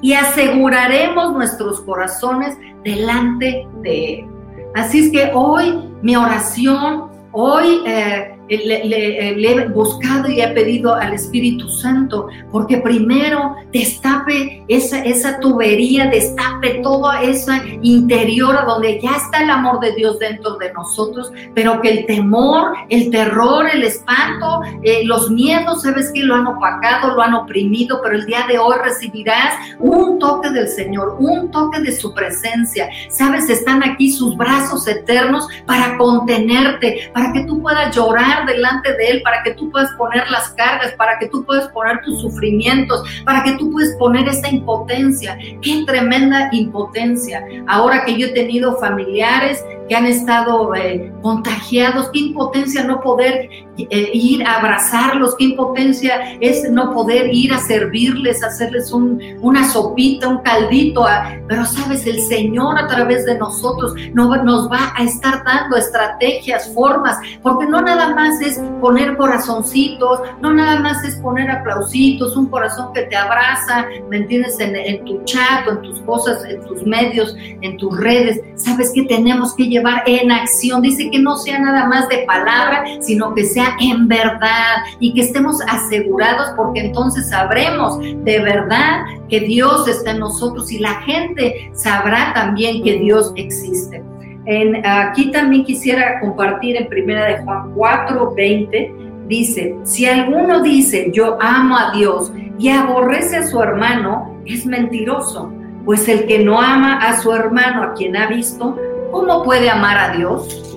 y 0.00 0.14
aseguraremos 0.14 1.32
nuestros 1.32 1.80
corazones 1.82 2.56
delante 2.84 3.66
de 3.82 4.14
Él. 4.14 4.26
Así 4.74 5.00
es 5.00 5.12
que 5.12 5.30
hoy 5.34 5.90
mi 6.02 6.16
oración, 6.16 7.08
hoy 7.32 7.82
eh, 7.86 8.37
le, 8.48 9.50
he 9.50 9.68
buscado 9.68 10.28
y 10.28 10.40
he 10.40 10.48
pedido 10.48 10.94
al 10.94 11.14
Espíritu 11.14 11.68
Santo, 11.68 12.28
porque 12.50 12.78
primero 12.78 13.56
destape 13.72 14.64
esa, 14.68 15.04
esa 15.04 15.38
tubería, 15.40 16.06
destape 16.06 16.80
todo 16.82 17.12
esa 17.12 17.62
interior 17.82 18.56
donde 18.66 19.00
ya 19.00 19.16
está 19.16 19.42
el 19.42 19.50
amor 19.50 19.80
de 19.80 19.94
Dios 19.94 20.18
dentro 20.18 20.56
de 20.56 20.72
nosotros, 20.72 21.32
pero 21.54 21.80
que 21.80 21.90
el 21.90 22.06
temor, 22.06 22.72
el 22.88 23.10
terror, 23.10 23.66
el 23.72 23.82
espanto, 23.82 24.62
eh, 24.82 25.04
los 25.04 25.30
miedos, 25.30 25.82
sabes 25.82 26.10
que 26.12 26.22
lo 26.22 26.34
han 26.34 26.46
opacado, 26.46 27.14
lo 27.14 27.22
han 27.22 27.34
oprimido, 27.34 28.00
pero 28.02 28.16
el 28.16 28.26
día 28.26 28.46
de 28.48 28.58
hoy 28.58 28.76
recibirás 28.82 29.54
un 29.78 30.18
toque 30.18 30.50
del 30.50 30.68
Señor, 30.68 31.16
un 31.18 31.50
toque 31.50 31.80
de 31.80 31.92
su 31.92 32.14
presencia. 32.14 32.88
Sabes, 33.10 33.48
están 33.50 33.82
aquí 33.82 34.10
sus 34.10 34.36
brazos 34.36 34.86
eternos 34.86 35.46
para 35.66 35.96
contenerte, 35.96 37.10
para 37.12 37.32
que 37.32 37.44
tú 37.44 37.60
puedas 37.60 37.94
llorar 37.94 38.37
delante 38.46 38.92
de 38.94 39.08
Él 39.08 39.22
para 39.22 39.42
que 39.42 39.54
tú 39.54 39.70
puedas 39.70 39.90
poner 39.92 40.28
las 40.30 40.50
cargas, 40.50 40.92
para 40.92 41.18
que 41.18 41.28
tú 41.28 41.44
puedas 41.44 41.68
poner 41.68 42.00
tus 42.02 42.20
sufrimientos, 42.20 43.02
para 43.24 43.42
que 43.42 43.52
tú 43.52 43.70
puedas 43.70 43.94
poner 43.98 44.28
esta 44.28 44.48
impotencia. 44.48 45.38
Qué 45.62 45.84
tremenda 45.86 46.48
impotencia. 46.52 47.44
Ahora 47.66 48.04
que 48.04 48.16
yo 48.16 48.28
he 48.28 48.32
tenido 48.32 48.76
familiares 48.78 49.64
que 49.88 49.96
han 49.96 50.06
estado 50.06 50.74
eh, 50.74 51.12
contagiados, 51.22 52.10
qué 52.12 52.20
impotencia 52.20 52.84
no 52.84 53.00
poder 53.00 53.48
ir 53.78 54.44
a 54.46 54.56
abrazarlos, 54.56 55.36
qué 55.36 55.44
impotencia 55.44 56.36
es 56.40 56.70
no 56.70 56.92
poder 56.92 57.32
ir 57.32 57.52
a 57.52 57.58
servirles, 57.58 58.42
hacerles 58.42 58.92
un, 58.92 59.20
una 59.40 59.68
sopita, 59.68 60.28
un 60.28 60.38
caldito, 60.38 61.06
pero 61.46 61.64
sabes, 61.64 62.06
el 62.06 62.20
Señor 62.22 62.78
a 62.78 62.86
través 62.86 63.24
de 63.24 63.38
nosotros 63.38 63.94
no, 64.12 64.34
nos 64.44 64.70
va 64.70 64.92
a 64.96 65.04
estar 65.04 65.44
dando 65.44 65.76
estrategias, 65.76 66.72
formas, 66.74 67.16
porque 67.42 67.66
no 67.66 67.80
nada 67.80 68.14
más 68.14 68.40
es 68.40 68.60
poner 68.80 69.16
corazoncitos, 69.16 70.20
no 70.40 70.52
nada 70.52 70.80
más 70.80 71.04
es 71.04 71.16
poner 71.16 71.50
aplausitos, 71.50 72.36
un 72.36 72.46
corazón 72.46 72.92
que 72.92 73.02
te 73.02 73.16
abraza, 73.16 73.86
¿me 74.08 74.18
entiendes? 74.18 74.58
En, 74.60 75.04
tu 75.04 75.22
chat 75.24 75.66
en 75.68 75.82
tus 75.82 76.00
cosas, 76.00 76.44
en 76.44 76.60
tus 76.66 76.82
medios, 76.84 77.34
en 77.38 77.76
tus 77.76 77.96
redes, 77.98 78.40
sabes 78.54 78.92
que 78.94 79.02
tenemos 79.04 79.54
que 79.54 79.64
llevar 79.64 80.02
en 80.06 80.30
acción. 80.30 80.82
Dice 80.82 81.10
que 81.10 81.18
no 81.18 81.36
sea 81.36 81.58
nada 81.58 81.86
más 81.86 82.08
de 82.08 82.18
palabra, 82.26 82.84
sino 83.00 83.34
que 83.34 83.44
sea 83.44 83.67
en 83.80 84.08
verdad 84.08 84.84
y 85.00 85.14
que 85.14 85.22
estemos 85.22 85.60
asegurados 85.68 86.50
porque 86.56 86.80
entonces 86.80 87.28
sabremos 87.30 87.98
de 87.98 88.38
verdad 88.40 89.02
que 89.28 89.40
Dios 89.40 89.88
está 89.88 90.12
en 90.12 90.20
nosotros 90.20 90.70
y 90.72 90.78
la 90.78 90.94
gente 91.02 91.70
sabrá 91.74 92.32
también 92.34 92.82
que 92.82 92.98
Dios 92.98 93.32
existe. 93.36 94.02
En, 94.46 94.86
aquí 94.86 95.30
también 95.30 95.64
quisiera 95.64 96.20
compartir 96.20 96.76
en 96.76 96.88
primera 96.88 97.26
de 97.26 97.38
Juan 97.44 97.72
4, 97.74 98.32
20, 98.34 98.94
dice, 99.26 99.76
si 99.84 100.06
alguno 100.06 100.62
dice 100.62 101.10
yo 101.12 101.36
amo 101.40 101.76
a 101.76 101.92
Dios 101.92 102.32
y 102.58 102.70
aborrece 102.70 103.36
a 103.36 103.46
su 103.46 103.60
hermano, 103.62 104.40
es 104.46 104.64
mentiroso, 104.64 105.52
pues 105.84 106.08
el 106.08 106.26
que 106.26 106.38
no 106.38 106.60
ama 106.60 106.96
a 106.96 107.20
su 107.20 107.32
hermano, 107.32 107.82
a 107.82 107.94
quien 107.94 108.16
ha 108.16 108.26
visto, 108.26 108.76
¿cómo 109.10 109.42
puede 109.42 109.70
amar 109.70 109.98
a 109.98 110.16
Dios? 110.16 110.67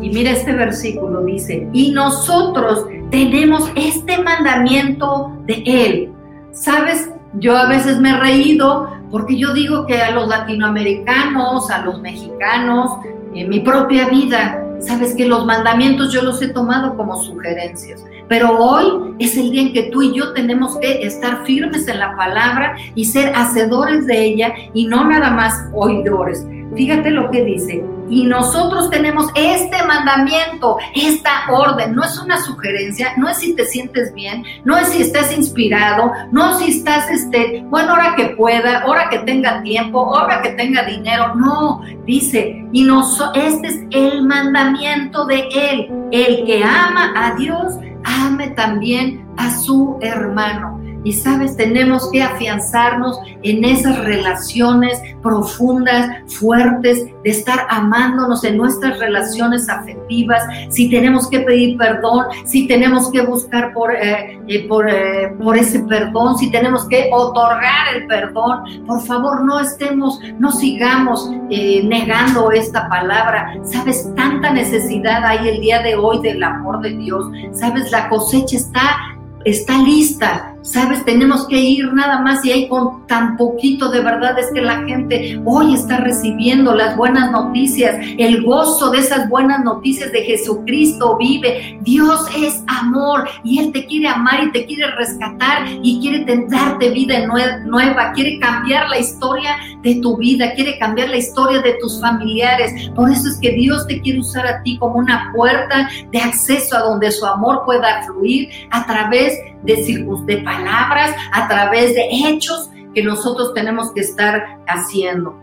Y 0.00 0.10
mira 0.10 0.30
este 0.30 0.52
versículo, 0.52 1.22
dice, 1.22 1.68
y 1.72 1.90
nosotros 1.92 2.86
tenemos 3.10 3.70
este 3.74 4.22
mandamiento 4.22 5.32
de 5.46 5.62
Él. 5.66 6.12
¿Sabes? 6.52 7.10
Yo 7.34 7.56
a 7.56 7.68
veces 7.68 8.00
me 8.00 8.10
he 8.10 8.16
reído 8.16 8.88
porque 9.10 9.36
yo 9.36 9.52
digo 9.52 9.86
que 9.86 10.00
a 10.00 10.12
los 10.12 10.28
latinoamericanos, 10.28 11.70
a 11.70 11.84
los 11.84 12.00
mexicanos, 12.00 12.90
en 13.34 13.48
mi 13.48 13.60
propia 13.60 14.08
vida, 14.08 14.64
sabes 14.80 15.14
que 15.14 15.26
los 15.26 15.44
mandamientos 15.46 16.12
yo 16.12 16.22
los 16.22 16.40
he 16.42 16.48
tomado 16.48 16.96
como 16.96 17.22
sugerencias. 17.22 18.04
Pero 18.28 18.58
hoy 18.58 19.14
es 19.18 19.36
el 19.36 19.50
día 19.50 19.62
en 19.62 19.72
que 19.72 19.84
tú 19.84 20.02
y 20.02 20.14
yo 20.14 20.32
tenemos 20.32 20.78
que 20.78 21.02
estar 21.04 21.44
firmes 21.44 21.88
en 21.88 21.98
la 21.98 22.16
palabra 22.16 22.76
y 22.94 23.04
ser 23.04 23.32
hacedores 23.34 24.06
de 24.06 24.24
ella 24.24 24.54
y 24.72 24.86
no 24.86 25.04
nada 25.04 25.30
más 25.30 25.68
oidores. 25.72 26.46
Fíjate 26.74 27.10
lo 27.10 27.30
que 27.30 27.44
dice. 27.44 27.84
Y 28.10 28.24
nosotros 28.24 28.90
tenemos 28.90 29.26
este 29.34 29.82
mandamiento, 29.86 30.76
esta 30.94 31.44
orden. 31.50 31.94
No 31.94 32.04
es 32.04 32.18
una 32.18 32.42
sugerencia, 32.42 33.14
no 33.16 33.28
es 33.28 33.38
si 33.38 33.54
te 33.54 33.64
sientes 33.64 34.12
bien, 34.12 34.44
no 34.64 34.76
es 34.76 34.88
si 34.88 35.02
estás 35.02 35.32
inspirado, 35.36 36.12
no 36.32 36.58
si 36.58 36.78
estás, 36.78 37.08
este, 37.10 37.64
bueno, 37.68 37.92
ahora 37.92 38.14
que 38.16 38.30
pueda, 38.30 38.80
ahora 38.80 39.08
que 39.08 39.20
tenga 39.20 39.62
tiempo, 39.62 40.14
ahora 40.14 40.42
que 40.42 40.50
tenga 40.50 40.84
dinero. 40.84 41.34
No, 41.36 41.82
dice, 42.04 42.66
y 42.72 42.82
no, 42.82 43.06
este 43.34 43.68
es 43.68 43.80
el 43.90 44.26
mandamiento 44.26 45.24
de 45.26 45.48
Él. 45.54 45.88
El 46.10 46.44
que 46.44 46.64
ama 46.64 47.12
a 47.16 47.34
Dios, 47.36 47.74
ame 48.04 48.48
también 48.48 49.24
a 49.36 49.50
su 49.50 49.98
hermano. 50.00 50.79
Y 51.04 51.12
sabes, 51.14 51.56
tenemos 51.56 52.10
que 52.10 52.22
afianzarnos 52.22 53.18
en 53.42 53.64
esas 53.64 53.98
relaciones 54.04 55.00
profundas, 55.22 56.10
fuertes, 56.26 57.06
de 57.24 57.30
estar 57.30 57.66
amándonos 57.68 58.44
en 58.44 58.56
nuestras 58.56 58.98
relaciones 58.98 59.68
afectivas, 59.68 60.42
si 60.70 60.88
tenemos 60.90 61.28
que 61.28 61.40
pedir 61.40 61.76
perdón, 61.76 62.26
si 62.44 62.66
tenemos 62.66 63.10
que 63.10 63.22
buscar 63.22 63.72
por, 63.72 63.94
eh, 63.94 64.40
eh, 64.48 64.68
eh, 64.88 65.34
por 65.38 65.56
ese 65.56 65.80
perdón, 65.80 66.38
si 66.38 66.50
tenemos 66.50 66.86
que 66.88 67.10
otorgar 67.12 67.94
el 67.94 68.06
perdón, 68.06 68.86
por 68.86 69.02
favor 69.02 69.44
no 69.44 69.60
estemos, 69.60 70.20
no 70.38 70.52
sigamos 70.52 71.30
negando 71.50 72.50
esta 72.52 72.88
palabra. 72.88 73.54
Sabes, 73.64 74.08
tanta 74.14 74.50
necesidad 74.50 75.24
hay 75.24 75.48
el 75.48 75.60
día 75.60 75.82
de 75.82 75.96
hoy 75.96 76.20
del 76.20 76.42
amor 76.42 76.80
de 76.80 76.90
Dios. 76.90 77.26
Sabes, 77.52 77.90
la 77.90 78.08
cosecha 78.08 78.56
está 78.56 78.96
está 79.44 79.78
lista. 79.82 80.49
Sabes, 80.62 81.04
tenemos 81.06 81.48
que 81.48 81.58
ir 81.58 81.92
nada 81.94 82.20
más 82.20 82.44
y 82.44 82.52
hay 82.52 82.68
con 82.68 83.06
tan 83.06 83.38
poquito 83.38 83.90
de 83.90 84.00
verdad 84.00 84.38
es 84.38 84.50
que 84.52 84.60
la 84.60 84.84
gente 84.84 85.40
hoy 85.46 85.74
está 85.74 85.98
recibiendo 85.98 86.74
las 86.74 86.96
buenas 86.96 87.30
noticias, 87.30 87.96
el 88.18 88.42
gozo 88.42 88.90
de 88.90 88.98
esas 88.98 89.28
buenas 89.30 89.64
noticias 89.64 90.12
de 90.12 90.22
Jesucristo 90.22 91.16
vive. 91.16 91.78
Dios 91.80 92.26
es 92.36 92.62
amor 92.66 93.26
y 93.42 93.58
Él 93.58 93.72
te 93.72 93.86
quiere 93.86 94.08
amar 94.08 94.44
y 94.44 94.52
te 94.52 94.66
quiere 94.66 94.90
rescatar 94.92 95.66
y 95.82 95.98
quiere 96.00 96.26
darte 96.48 96.90
vida 96.90 97.26
nueva, 97.64 98.12
quiere 98.12 98.38
cambiar 98.38 98.88
la 98.90 98.98
historia 98.98 99.56
de 99.82 99.96
tu 99.96 100.18
vida, 100.18 100.52
quiere 100.54 100.78
cambiar 100.78 101.08
la 101.08 101.16
historia 101.16 101.62
de 101.62 101.72
tus 101.80 102.00
familiares. 102.00 102.90
Por 102.94 103.10
eso 103.10 103.28
es 103.28 103.38
que 103.38 103.52
Dios 103.52 103.86
te 103.86 104.00
quiere 104.02 104.20
usar 104.20 104.46
a 104.46 104.62
ti 104.62 104.76
como 104.78 104.96
una 104.96 105.32
puerta 105.34 105.88
de 106.12 106.20
acceso 106.20 106.76
a 106.76 106.80
donde 106.80 107.10
su 107.10 107.24
amor 107.24 107.62
pueda 107.64 108.02
fluir 108.02 108.50
a 108.70 108.86
través 108.86 109.38
de, 109.62 110.06
de 110.26 110.36
palabras, 110.38 111.14
a 111.32 111.48
través 111.48 111.94
de 111.94 112.08
hechos 112.10 112.70
que 112.94 113.02
nosotros 113.02 113.54
tenemos 113.54 113.92
que 113.92 114.00
estar 114.00 114.58
haciendo. 114.66 115.36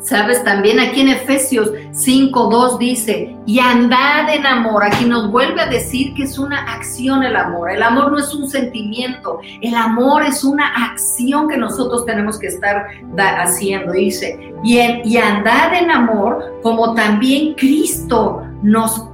Sabes, 0.00 0.44
también 0.44 0.78
aquí 0.78 1.00
en 1.00 1.08
Efesios 1.08 1.72
5.2 1.72 2.78
dice, 2.78 3.36
y 3.46 3.58
andad 3.58 4.32
en 4.32 4.46
amor. 4.46 4.84
Aquí 4.84 5.04
nos 5.04 5.30
vuelve 5.30 5.60
a 5.60 5.66
decir 5.66 6.14
que 6.14 6.22
es 6.22 6.38
una 6.38 6.72
acción 6.72 7.24
el 7.24 7.34
amor. 7.34 7.72
El 7.72 7.82
amor 7.82 8.12
no 8.12 8.18
es 8.18 8.32
un 8.32 8.48
sentimiento, 8.48 9.40
el 9.60 9.74
amor 9.74 10.22
es 10.22 10.44
una 10.44 10.68
acción 10.92 11.48
que 11.48 11.56
nosotros 11.56 12.06
tenemos 12.06 12.38
que 12.38 12.46
estar 12.46 12.86
haciendo. 13.16 13.92
Dice, 13.92 14.52
y, 14.62 14.78
y 14.78 15.16
andad 15.16 15.74
en 15.74 15.90
amor 15.90 16.60
como 16.62 16.94
también 16.94 17.54
Cristo 17.54 18.47
nos 18.62 19.08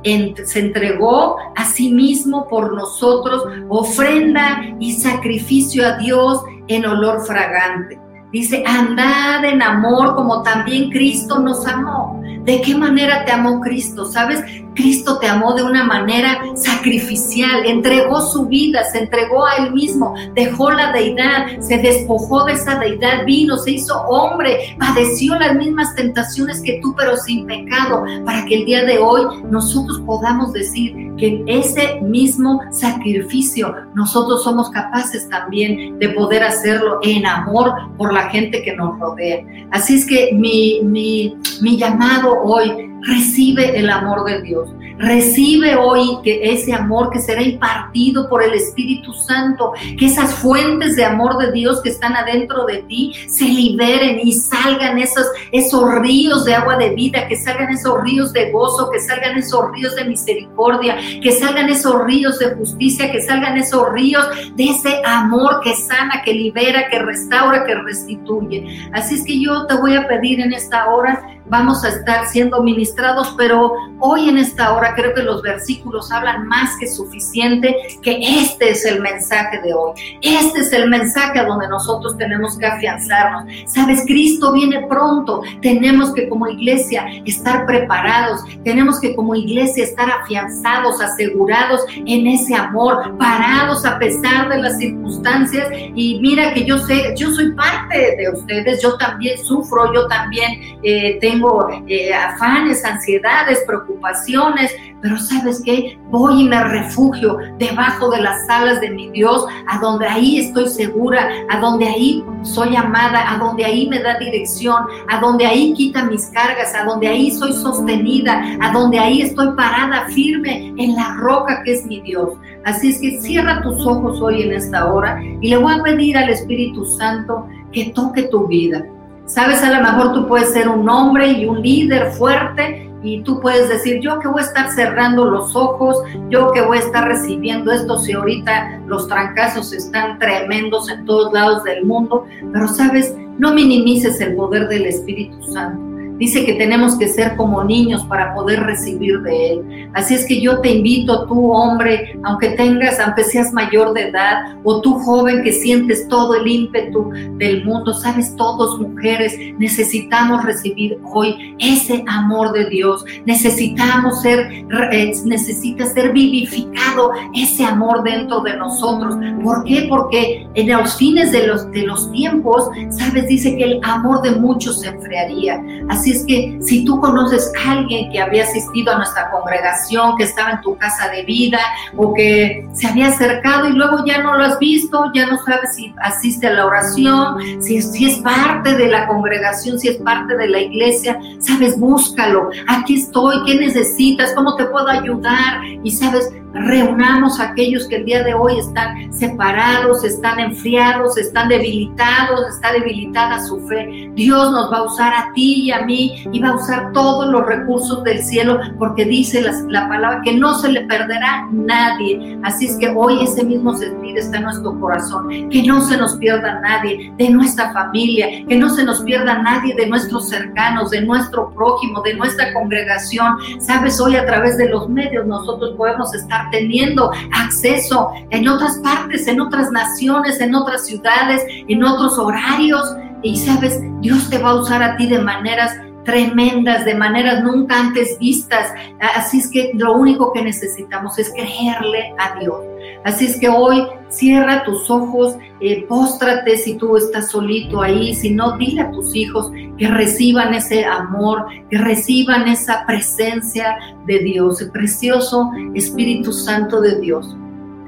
se 0.45 0.61
entregó 0.61 1.37
a 1.57 1.65
sí 1.65 1.93
mismo 1.93 2.49
por 2.49 2.75
nosotros, 2.75 3.45
ofrenda 3.69 4.63
y 4.79 4.93
sacrificio 4.93 5.87
a 5.87 5.99
Dios 5.99 6.43
en 6.69 6.87
olor 6.87 7.25
fragante. 7.27 8.01
Dice, 8.33 8.65
andad 8.67 9.45
en 9.45 9.63
amor 9.63 10.17
como 10.17 10.43
también 10.43 10.91
Cristo 10.91 11.39
nos 11.39 11.67
amó. 11.67 12.21
¿De 12.45 12.61
qué 12.61 12.75
manera 12.75 13.25
te 13.25 13.33
amó 13.33 13.61
Cristo? 13.61 14.05
¿Sabes? 14.05 14.45
Cristo 14.75 15.19
te 15.19 15.27
amó 15.27 15.55
de 15.55 15.63
una 15.63 15.85
manera 15.85 16.43
sacrificial, 16.55 17.65
entregó 17.65 18.21
su 18.21 18.47
vida, 18.47 18.85
se 18.85 18.99
entregó 18.99 19.47
a 19.47 19.57
él 19.57 19.73
mismo, 19.73 20.15
dejó 20.35 20.71
la 20.71 20.93
deidad, 20.93 21.61
se 21.61 21.79
despojó 21.79 22.45
de 22.45 22.55
esa 22.55 22.79
deidad, 22.79 23.25
vino, 23.25 23.57
se 23.57 23.73
hizo 23.73 23.97
hombre, 24.03 24.77
padeció 24.79 25.39
las 25.39 25.55
mismas 25.55 25.95
tentaciones 25.95 26.61
que 26.61 26.81
tú, 26.83 26.95
pero 26.97 27.17
sin 27.17 27.47
pecado, 27.47 28.05
para 28.25 28.45
que 28.47 28.57
el 28.57 28.65
día 28.67 28.85
de 28.85 28.99
hoy 28.99 29.23
nosotros 29.49 30.01
podamos 30.05 30.53
decir 30.53 30.95
que 31.17 31.29
en 31.29 31.49
ese 31.49 32.01
mismo 32.01 32.61
sacrificio 32.71 33.75
nosotros 33.95 34.43
somos 34.43 34.71
capaces 34.71 35.29
también 35.29 35.99
de 35.99 36.09
poder 36.11 36.43
hacerlo 36.43 36.99
en 37.03 37.25
amor 37.27 37.73
por 37.97 38.13
la 38.13 38.29
gente 38.31 38.63
que 38.63 38.75
nos 38.75 38.99
rodea. 38.99 39.45
Así 39.71 39.97
es 39.97 40.07
que 40.07 40.31
mi, 40.35 40.81
mi, 40.83 41.37
mi 41.61 41.77
llamado 41.77 42.34
hoy 42.43 42.95
Recibe 43.07 43.79
el 43.79 43.91
amor 43.91 44.25
de 44.25 44.41
Dios. 44.41 44.71
Recibe 44.97 45.77
hoy 45.77 46.19
que 46.23 46.53
ese 46.53 46.73
amor 46.73 47.11
que 47.11 47.21
será 47.21 47.43
impartido 47.43 48.29
por 48.29 48.43
el 48.43 48.55
Espíritu 48.55 49.13
Santo, 49.13 49.73
que 49.99 50.07
esas 50.07 50.35
fuentes 50.35 50.97
de 50.97 51.05
amor 51.05 51.37
de 51.37 51.53
Dios 51.53 51.83
que 51.83 51.91
están 51.91 52.17
adentro 52.17 52.65
de 52.65 52.79
ti 52.85 53.13
se 53.29 53.45
liberen 53.45 54.21
y 54.21 54.33
salgan 54.33 54.99
esos, 54.99 55.27
esos 55.53 55.99
ríos 56.01 56.45
de 56.45 56.55
agua 56.55 56.77
de 56.77 56.95
vida, 56.95 57.27
que 57.29 57.37
salgan 57.37 57.71
esos 57.71 58.03
ríos 58.05 58.33
de 58.33 58.53
gozo, 58.53 58.89
que 58.91 59.01
salgan 59.01 59.37
esos 59.37 59.71
ríos 59.73 59.95
de 59.97 60.05
misericordia, 60.05 60.97
que 61.21 61.33
salgan 61.33 61.69
esos 61.69 62.05
ríos 62.05 62.39
de 62.39 62.55
justicia, 62.55 63.11
que 63.11 63.21
salgan 63.21 63.59
esos 63.59 63.93
ríos 63.93 64.27
de 64.55 64.65
ese 64.65 65.03
amor 65.05 65.61
que 65.63 65.75
sana, 65.75 66.23
que 66.25 66.33
libera, 66.33 66.89
que 66.89 67.01
restaura, 67.01 67.65
que 67.65 67.75
restituye. 67.75 68.89
Así 68.93 69.17
es 69.17 69.25
que 69.25 69.39
yo 69.39 69.67
te 69.67 69.75
voy 69.75 69.97
a 69.97 70.07
pedir 70.09 70.41
en 70.41 70.53
esta 70.55 70.89
hora 70.91 71.34
vamos 71.47 71.85
a 71.85 71.89
estar 71.89 72.27
siendo 72.27 72.63
ministrados, 72.63 73.35
pero 73.37 73.73
hoy 74.01 74.29
en 74.29 74.39
esta 74.39 74.75
hora 74.75 74.95
creo 74.95 75.15
que 75.15 75.23
los 75.23 75.43
versículos 75.43 76.11
hablan 76.11 76.47
más 76.47 76.77
que 76.79 76.89
suficiente 76.89 77.77
que 78.03 78.19
este 78.21 78.71
es 78.71 78.85
el 78.85 79.01
mensaje 79.01 79.61
de 79.61 79.75
hoy. 79.75 79.93
Este 80.23 80.61
es 80.61 80.73
el 80.73 80.89
mensaje 80.89 81.39
a 81.39 81.45
donde 81.45 81.69
nosotros 81.69 82.17
tenemos 82.17 82.57
que 82.59 82.67
afianzarnos. 82.67 83.45
Sabes, 83.67 84.05
Cristo 84.07 84.53
viene 84.53 84.87
pronto. 84.89 85.43
Tenemos 85.61 86.13
que 86.15 86.29
como 86.29 86.47
iglesia 86.47 87.07
estar 87.25 87.67
preparados. 87.67 88.43
Tenemos 88.65 89.01
que 89.01 89.15
como 89.15 89.35
iglesia 89.35 89.85
estar 89.85 90.09
afianzados, 90.11 91.01
asegurados 91.01 91.83
en 92.07 92.27
ese 92.27 92.55
amor, 92.55 93.17
parados 93.19 93.85
a 93.85 93.99
pesar 93.99 94.49
de 94.49 94.63
las 94.63 94.79
circunstancias. 94.79 95.69
Y 95.95 96.21
mira 96.21 96.55
que 96.55 96.65
yo 96.65 96.79
sé, 96.79 97.15
yo 97.17 97.31
soy 97.31 97.53
parte 97.53 98.17
de 98.17 98.31
ustedes, 98.31 98.83
yo 98.83 98.97
también 98.97 99.39
sufro, 99.45 99.93
yo 99.93 100.07
también 100.07 100.79
eh, 100.83 101.19
tengo 101.21 101.34
tengo 101.35 101.69
eh, 101.89 102.15
afanes, 102.15 102.85
ansiedades, 102.85 103.63
preocupaciones, 103.67 104.73
pero 105.01 105.19
sabes 105.19 105.61
qué, 105.65 105.99
voy 106.11 106.43
y 106.43 106.49
me 106.49 106.63
refugio 106.65 107.37
debajo 107.59 108.11
de 108.11 108.23
las 108.23 108.49
alas 108.49 108.81
de 108.81 108.91
mi 108.91 109.11
Dios, 109.11 109.45
a 109.69 109.79
donde 109.79 110.07
ahí 110.07 110.39
estoy 110.39 110.69
segura, 110.69 111.29
a 111.51 111.61
donde 111.61 111.87
ahí 111.87 112.25
soy 112.43 112.75
amada, 112.77 113.33
a 113.33 113.39
donde 113.39 113.65
ahí 113.65 113.89
me 113.89 114.01
da 114.01 114.19
dirección, 114.19 114.85
a 115.09 115.21
donde 115.21 115.47
ahí 115.47 115.75
quita 115.75 116.05
mis 116.05 116.27
cargas, 116.27 116.75
a 116.75 116.85
donde 116.85 117.09
ahí 117.09 117.31
soy 117.31 117.53
sostenida, 117.53 118.43
a 118.61 118.73
donde 118.73 118.99
ahí 118.99 119.23
estoy 119.23 119.55
parada 119.57 120.07
firme 120.09 120.73
en 120.79 120.95
la 120.95 121.17
roca 121.21 121.63
que 121.65 121.75
es 121.75 121.85
mi 121.85 122.01
Dios. 122.01 122.31
Así 122.65 122.91
es 122.91 123.01
que 123.01 123.21
cierra 123.21 123.61
tus 123.61 123.85
ojos 123.85 124.21
hoy 124.23 124.43
en 124.43 124.53
esta 124.55 124.91
hora 124.91 125.23
y 125.23 125.49
le 125.49 125.59
voy 125.59 125.75
a 125.75 125.83
pedir 125.83 126.17
al 126.17 126.31
Espíritu 126.31 126.87
Santo 126.87 127.47
que 127.73 127.91
toque 127.91 128.23
tu 128.25 128.47
vida 128.47 128.87
Sabes, 129.27 129.63
a 129.63 129.73
lo 129.73 129.83
mejor 129.83 130.13
tú 130.13 130.29
puedes 130.29 130.53
ser 130.53 130.69
un 130.69 130.89
hombre 130.89 131.29
y 131.29 131.47
un 131.47 131.63
líder 131.63 132.13
fuerte 132.13 132.91
y 133.03 133.23
tú 133.23 133.41
puedes 133.41 133.69
decir, 133.69 134.01
yo 134.01 134.19
que 134.19 134.29
voy 134.29 134.43
a 134.43 134.47
estar 134.47 134.71
cerrando 134.71 135.25
los 135.27 135.55
ojos, 135.55 135.99
yo 136.31 136.53
que 136.53 136.63
voy 136.63 136.79
a 136.79 136.81
estar 136.81 137.07
recibiendo 137.07 137.71
esto 137.71 137.99
si 137.99 138.13
ahorita 138.13 138.81
los 138.87 139.09
trancazos 139.09 139.73
están 139.73 140.19
tremendos 140.19 140.89
en 140.89 141.05
todos 141.05 141.33
lados 141.33 141.65
del 141.65 141.85
mundo, 141.85 142.27
pero 142.53 142.67
sabes, 142.69 143.15
no 143.39 143.55
minimices 143.55 144.21
el 144.21 144.35
poder 144.37 144.69
del 144.69 144.87
Espíritu 144.87 145.43
Santo. 145.53 145.94
Dice 146.19 146.45
que 146.45 146.55
tenemos 146.55 146.97
que 146.97 147.09
ser 147.09 147.37
como 147.37 147.65
niños 147.65 148.05
para 148.07 148.35
poder 148.35 148.61
recibir 148.63 149.21
de 149.23 149.51
Él. 149.51 149.91
Así 149.95 150.15
es 150.15 150.27
que 150.27 150.41
yo 150.41 150.61
te 150.61 150.71
invito, 150.71 151.27
tú 151.27 151.53
hombre, 151.53 152.19
aunque 152.23 152.51
tengas, 152.51 153.01
aunque 153.01 153.25
seas 153.25 153.53
mayor 153.53 153.93
de 153.95 154.09
edad, 154.09 154.57
o 154.63 154.81
tú 154.81 154.95
joven 155.01 155.43
que 155.43 155.53
sientes 155.53 156.07
todo 156.09 156.35
el 156.35 156.47
ímpetu 156.47 157.11
del 157.37 157.65
mundo, 157.65 157.93
sabes, 157.95 158.35
todos 158.37 158.79
mujeres, 158.81 159.37
necesitamos 159.59 160.45
recibir 160.45 160.99
hoy 161.05 161.57
ese 161.59 162.05
amor 162.07 162.53
de 162.53 162.67
Dios. 162.67 163.05
Necesitamos 163.27 164.23
ser, 164.23 164.51
eh, 164.93 165.13
necesita 165.25 165.87
ser 165.87 166.13
vivificado 166.13 167.11
ese 167.35 167.65
amor 167.65 168.05
dentro 168.05 168.41
de 168.43 168.57
nosotros. 168.57 169.17
¿Por 169.43 169.65
qué? 169.65 169.87
Porque 169.89 170.47
en 170.55 170.69
los 170.71 170.97
fines 170.97 171.33
de 171.33 171.47
los, 171.47 171.71
de 171.73 171.83
los 171.83 172.11
tiempos, 172.13 172.69
sabes, 172.91 173.27
dice 173.27 173.57
que 173.57 173.65
el 173.65 173.81
amor 173.83 174.23
de 174.23 174.33
muchos 174.33 174.81
se 174.81 174.89
enfriaría. 174.89 175.61
Así 175.89 176.04
es 176.13 176.25
que 176.27 176.59
si 176.61 176.85
tú 176.85 177.01
conoces 177.01 177.53
a 177.65 177.73
alguien 177.73 178.11
que 178.11 178.21
había 178.21 178.45
asistido 178.45 178.93
a 178.93 178.99
nuestra 178.99 179.31
congregación, 179.31 180.17
que 180.17 180.25
estaba 180.25 180.53
en 180.53 180.61
tu 180.61 180.77
casa 180.77 181.09
de 181.09 181.23
vida 181.25 181.59
o 181.97 182.15
que 182.15 182.67
se 182.73 182.87
había 182.87 183.09
acercado 183.09 183.69
y 183.69 183.73
luego 183.73 184.05
ya 184.05 184.23
no 184.23 184.37
lo 184.37 184.45
has 184.45 184.59
visto, 184.59 185.11
ya 185.15 185.27
no 185.27 185.39
sabes 185.45 185.75
si 185.77 185.95
asiste 186.01 186.47
a 186.47 186.53
la 186.53 186.67
oración, 186.67 187.37
si, 187.61 187.81
si 187.83 188.07
es 188.07 188.19
parte 188.19 188.75
de 188.77 188.89
la 188.89 189.07
congregación, 189.07 189.79
si 189.79 189.89
es 189.89 189.97
parte 189.99 190.37
de 190.37 190.49
la 190.49 190.61
iglesia, 190.61 191.19
sabes, 191.39 191.79
búscalo. 191.79 192.51
Aquí 192.69 192.97
estoy, 193.01 193.45
¿qué 193.45 193.57
necesitas? 193.57 194.33
¿Cómo 194.35 194.57
te 194.57 194.65
puedo 194.67 194.89
ayudar? 194.89 195.63
Y 195.83 195.91
sabes, 195.91 196.31
reunamos 196.55 197.41
a 197.41 197.51
aquellos 197.51 197.87
que 197.89 197.97
el 197.97 198.05
día 198.05 198.23
de 198.23 198.35
hoy 198.35 198.59
están 198.59 199.13
separados, 199.13 200.05
están 200.05 200.39
enfriados, 200.39 201.17
están 201.19 201.49
debilitados, 201.49 202.49
está 202.49 202.73
debilitada 202.73 203.45
su 203.45 203.61
fe. 203.67 204.11
Dios 204.15 204.53
nos 204.53 204.73
va 204.73 204.79
a 204.79 204.83
usar 204.85 205.13
a 205.13 205.33
ti 205.35 205.65
y 205.65 205.73
a 205.73 205.83
mí 205.83 206.25
y 206.33 206.41
va 206.41 206.51
a 206.51 206.57
usar 206.57 206.93
todos 206.93 207.29
los 207.31 207.45
recursos 207.47 208.05
del 208.05 208.23
cielo 208.23 208.59
porque 208.79 209.05
dice 209.05 209.43
la, 209.69 209.89
palabra 209.89 210.23
que 210.25 210.35
no 210.35 210.55
se 210.55 210.71
le 210.71 210.83
perderá 210.83 211.49
nadie. 211.53 212.39
Así 212.43 212.67
es 212.67 212.77
que 212.77 212.89
hoy 212.89 213.23
ese 213.23 213.45
mismo 213.45 213.75
sentir 213.75 214.17
está 214.17 214.39
en 214.39 214.45
nuestro 214.45 214.79
corazón, 214.79 215.29
que 215.51 215.63
no 215.63 215.81
se 215.83 215.97
nos 215.97 216.17
pierda 216.17 216.61
nadie 216.61 217.13
de 217.17 217.31
nuestra 217.31 217.73
familia, 217.73 218.45
que 218.47 218.57
no 218.57 218.71
se 218.71 218.85
nos 218.85 219.03
pierda 219.03 219.43
nadie 219.43 219.75
de 219.75 219.87
nuestros 219.87 220.29
cercanos, 220.29 220.91
de 220.91 221.03
nuestro 221.03 221.51
prójimo, 221.51 222.01
de 222.03 222.15
nuestra 222.15 222.53
congregación. 222.53 223.37
Sabes, 223.59 224.01
hoy 224.01 224.17
a 224.17 224.25
través 224.27 224.57
de 224.57 224.69
los 224.69 224.89
medios 224.89 225.27
nosotros 225.27 225.75
podemos 225.77 226.15
estar 226.15 226.44
teniendo 226.51 227.11
acceso 227.33 228.13
en 228.31 228.49
otras 228.49 228.79
partes, 228.79 229.27
en 229.27 229.41
otras 229.41 229.71
naciones, 229.71 230.41
en 230.41 230.55
otras 230.55 230.87
ciudades, 230.87 231.43
en 231.69 231.83
otros 231.85 232.19
horarios. 232.19 232.85
Y 233.23 233.37
sabes, 233.37 233.81
Dios 234.01 234.29
te 234.31 234.39
va 234.39 234.51
a 234.51 234.55
usar 234.55 234.83
a 234.83 234.97
ti 234.97 235.07
de 235.07 235.19
maneras 235.19 235.73
tremendas, 236.05 236.85
de 236.85 236.95
maneras 236.95 237.43
nunca 237.43 237.81
antes 237.81 238.19
vistas. 238.19 238.73
Así 239.17 239.39
es 239.39 239.51
que 239.51 239.73
lo 239.75 239.95
único 239.95 240.33
que 240.33 240.43
necesitamos 240.43 241.19
es 241.19 241.31
creerle 241.31 242.15
a 242.19 242.39
Dios. 242.39 242.57
Así 243.05 243.27
es 243.27 243.39
que 243.39 243.51
hoy 243.51 243.87
cierra 244.09 244.65
tus 244.65 244.91
ojos, 244.91 245.37
eh, 245.61 245.85
póstrate 245.87 246.57
si 246.57 246.77
tú 246.79 246.97
estás 246.97 247.31
solito 247.31 247.83
ahí, 247.83 248.15
si 248.15 248.31
no, 248.31 248.57
dile 248.57 248.81
a 248.81 248.91
tus 248.91 249.15
hijos 249.15 249.51
que 249.77 249.89
reciban 249.89 250.55
ese 250.55 250.85
amor, 250.85 251.47
que 251.71 251.77
reciban 251.79 252.49
esa 252.49 252.85
presencia 252.87 253.77
de 254.07 254.21
Dios, 254.21 254.63
el 254.63 254.71
precioso 254.71 255.51
Espíritu 255.75 256.33
Santo 256.33 256.81
de 256.81 256.99
Dios. 257.01 257.37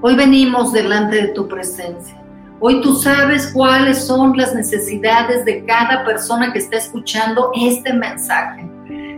Hoy 0.03 0.15
venimos 0.17 0.73
delante 0.73 1.17
de 1.17 1.29
tu 1.29 1.49
presencia. 1.49 2.23
Hoy 2.61 2.81
tú 2.83 2.95
sabes 2.95 3.49
cuáles 3.53 4.05
son 4.07 4.37
las 4.37 4.55
necesidades 4.55 5.45
de 5.45 5.65
cada 5.65 6.05
persona 6.05 6.53
que 6.53 6.59
está 6.59 6.77
escuchando 6.77 7.51
este 7.55 7.93
mensaje. 7.93 8.66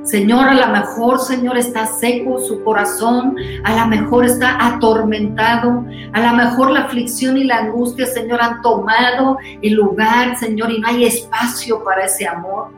Señor, 0.09 0.49
a 0.49 0.55
lo 0.55 0.73
mejor, 0.73 1.19
Señor, 1.19 1.59
está 1.59 1.85
seco 1.85 2.39
su 2.41 2.65
corazón, 2.65 3.37
a 3.63 3.77
lo 3.77 3.87
mejor 3.89 4.25
está 4.25 4.57
atormentado, 4.67 5.85
a 6.15 6.21
lo 6.21 6.33
mejor 6.33 6.71
la 6.71 6.81
aflicción 6.81 7.37
y 7.37 7.45
la 7.45 7.59
angustia, 7.59 8.07
Señor, 8.07 8.41
han 8.41 8.63
tomado 8.63 9.37
el 9.61 9.75
lugar, 9.75 10.35
Señor, 10.39 10.71
y 10.71 10.81
no 10.81 10.89
hay 10.89 11.05
espacio 11.05 11.85
para 11.85 12.07
ese 12.07 12.27
amor. 12.27 12.69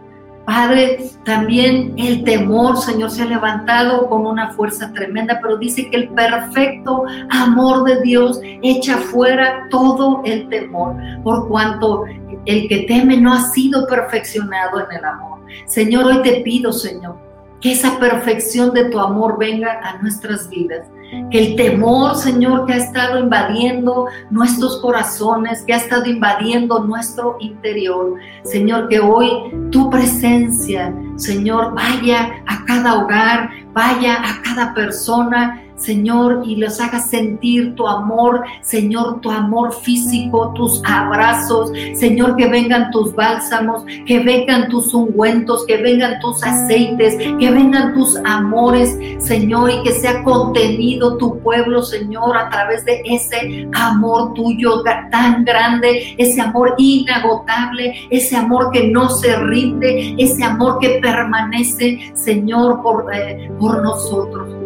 Padre, 0.51 0.99
también 1.25 1.95
el 1.97 2.25
temor, 2.25 2.77
Señor, 2.77 3.13
se 3.13 3.23
ha 3.23 3.27
levantado 3.27 4.09
con 4.09 4.27
una 4.27 4.51
fuerza 4.51 4.93
tremenda, 4.93 5.39
pero 5.41 5.57
dice 5.57 5.89
que 5.89 5.97
el 5.97 6.09
perfecto 6.09 7.05
amor 7.31 7.85
de 7.85 8.01
Dios 8.01 8.41
echa 8.61 8.97
fuera 8.97 9.69
todo 9.71 10.23
el 10.25 10.49
temor, 10.49 10.97
por 11.23 11.47
cuanto 11.47 12.03
el 12.47 12.67
que 12.67 12.79
teme 12.89 13.17
no 13.17 13.33
ha 13.33 13.43
sido 13.51 13.87
perfeccionado 13.87 14.81
en 14.81 14.99
el 14.99 15.05
amor. 15.05 15.39
Señor, 15.67 16.07
hoy 16.07 16.23
te 16.23 16.41
pido, 16.41 16.73
Señor, 16.73 17.17
que 17.61 17.71
esa 17.71 18.01
perfección 18.01 18.75
de 18.75 18.87
tu 18.87 18.99
amor 18.99 19.39
venga 19.39 19.79
a 19.85 19.99
nuestras 19.99 20.51
vidas. 20.51 20.85
Que 21.31 21.38
el 21.38 21.57
temor, 21.57 22.16
Señor, 22.16 22.66
que 22.66 22.75
ha 22.75 22.77
estado 22.77 23.18
invadiendo 23.18 24.07
nuestros 24.31 24.81
corazones, 24.81 25.62
que 25.62 25.75
ha 25.75 25.79
estado 25.79 26.07
invadiendo 26.07 26.85
nuestro 26.85 27.37
interior, 27.40 28.14
Señor, 28.44 28.88
que 28.88 29.01
hoy 29.01 29.31
tu 29.70 29.90
presencia, 29.90 30.94
Señor, 31.16 31.75
vaya 31.75 32.42
a 32.46 32.64
cada 32.64 32.99
hogar, 32.99 33.51
vaya 33.73 34.16
a 34.16 34.42
cada 34.42 34.75
persona 34.75 35.62
Señor, 35.81 36.43
y 36.45 36.57
los 36.57 36.79
hagas 36.81 37.09
sentir 37.09 37.75
tu 37.75 37.87
amor, 37.87 38.43
Señor, 38.61 39.21
tu 39.21 39.31
amor 39.31 39.73
físico, 39.73 40.53
tus 40.55 40.83
abrazos, 40.85 41.73
Señor, 41.95 42.37
que 42.37 42.49
vengan 42.49 42.90
tus 42.90 43.14
bálsamos, 43.14 43.85
que 44.07 44.21
vengan 44.21 44.69
tus 44.69 44.93
ungüentos, 44.93 45.64
que 45.66 45.79
vengan 45.79 46.21
tus 46.21 46.43
aceites, 46.45 47.16
que 47.16 47.51
vengan 47.51 47.95
tus 47.95 48.16
amores, 48.25 48.99
Señor, 49.19 49.71
y 49.71 49.83
que 49.83 49.93
sea 49.93 50.23
contenido 50.23 51.16
tu 51.16 51.38
pueblo, 51.40 51.83
Señor, 51.83 52.37
a 52.37 52.51
través 52.51 52.85
de 52.85 53.01
ese 53.05 53.69
amor 53.73 54.35
tuyo 54.35 54.83
tan 55.11 55.45
grande, 55.45 56.14
ese 56.19 56.40
amor 56.43 56.75
inagotable, 56.77 58.07
ese 58.11 58.37
amor 58.37 58.71
que 58.71 58.88
no 58.88 59.09
se 59.09 59.35
rinde, 59.37 60.14
ese 60.19 60.45
amor 60.45 60.79
que 60.79 61.01
permanece, 61.01 62.12
Señor, 62.14 62.83
por, 62.83 63.12
eh, 63.14 63.51
por 63.59 63.83
nosotros. 63.83 64.60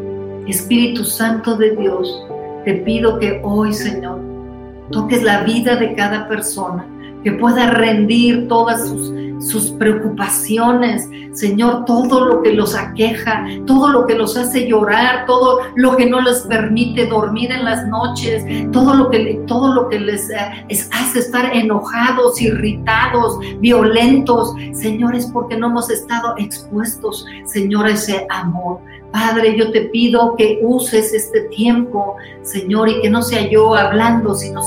Espíritu 0.50 1.04
Santo 1.04 1.56
de 1.56 1.76
Dios, 1.76 2.26
te 2.64 2.74
pido 2.74 3.18
que 3.18 3.40
hoy, 3.42 3.72
Señor, 3.72 4.20
toques 4.90 5.22
la 5.22 5.42
vida 5.44 5.76
de 5.76 5.94
cada 5.94 6.28
persona, 6.28 6.86
que 7.22 7.32
pueda 7.32 7.70
rendir 7.70 8.48
todas 8.48 8.88
sus, 8.88 9.12
sus 9.38 9.70
preocupaciones, 9.72 11.08
Señor, 11.32 11.84
todo 11.84 12.24
lo 12.24 12.42
que 12.42 12.52
los 12.52 12.74
aqueja, 12.74 13.44
todo 13.66 13.88
lo 13.88 14.06
que 14.06 14.14
los 14.14 14.36
hace 14.36 14.68
llorar, 14.68 15.26
todo 15.26 15.60
lo 15.74 15.96
que 15.96 16.06
no 16.06 16.20
les 16.20 16.40
permite 16.42 17.06
dormir 17.06 17.50
en 17.50 17.64
las 17.64 17.86
noches, 17.88 18.44
todo 18.72 18.94
lo 18.94 19.10
que, 19.10 19.42
todo 19.46 19.74
lo 19.74 19.88
que 19.88 19.98
les 19.98 20.30
eh, 20.30 20.88
hace 20.92 21.18
estar 21.18 21.54
enojados, 21.54 22.40
irritados, 22.40 23.38
violentos, 23.58 24.54
Señor, 24.72 25.14
es 25.14 25.26
porque 25.26 25.56
no 25.56 25.68
hemos 25.68 25.90
estado 25.90 26.34
expuestos, 26.38 27.26
Señor, 27.46 27.86
a 27.86 27.92
ese 27.92 28.26
amor. 28.30 28.80
Padre, 29.14 29.56
yo 29.56 29.70
te 29.70 29.82
pido 29.82 30.34
que 30.34 30.58
uses 30.60 31.14
este 31.14 31.42
tiempo, 31.42 32.16
Señor, 32.42 32.88
y 32.88 33.00
que 33.00 33.08
no 33.08 33.22
sea 33.22 33.48
yo 33.48 33.72
hablando, 33.76 34.34
sino, 34.34 34.60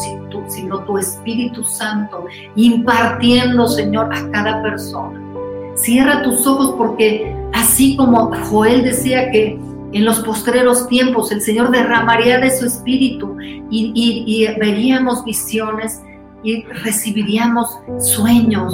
sino 0.48 0.86
tu 0.86 0.98
Espíritu 0.98 1.66
Santo, 1.66 2.24
impartiendo, 2.56 3.68
Señor, 3.68 4.10
a 4.16 4.32
cada 4.32 4.64
persona. 4.64 5.22
Cierra 5.76 6.22
tus 6.22 6.48
ojos 6.48 6.74
porque 6.78 7.36
así 7.52 7.98
como 7.98 8.34
Joel 8.46 8.86
decía 8.86 9.32
que 9.32 9.60
en 9.92 10.06
los 10.06 10.22
postreros 10.22 10.88
tiempos 10.88 11.30
el 11.34 11.42
Señor 11.42 11.70
derramaría 11.70 12.40
de 12.40 12.50
su 12.50 12.68
Espíritu 12.68 13.36
y, 13.42 13.92
y 13.94 14.48
veríamos 14.62 15.26
visiones 15.26 16.02
y 16.44 16.64
recibiríamos 16.64 17.80
sueños. 18.00 18.74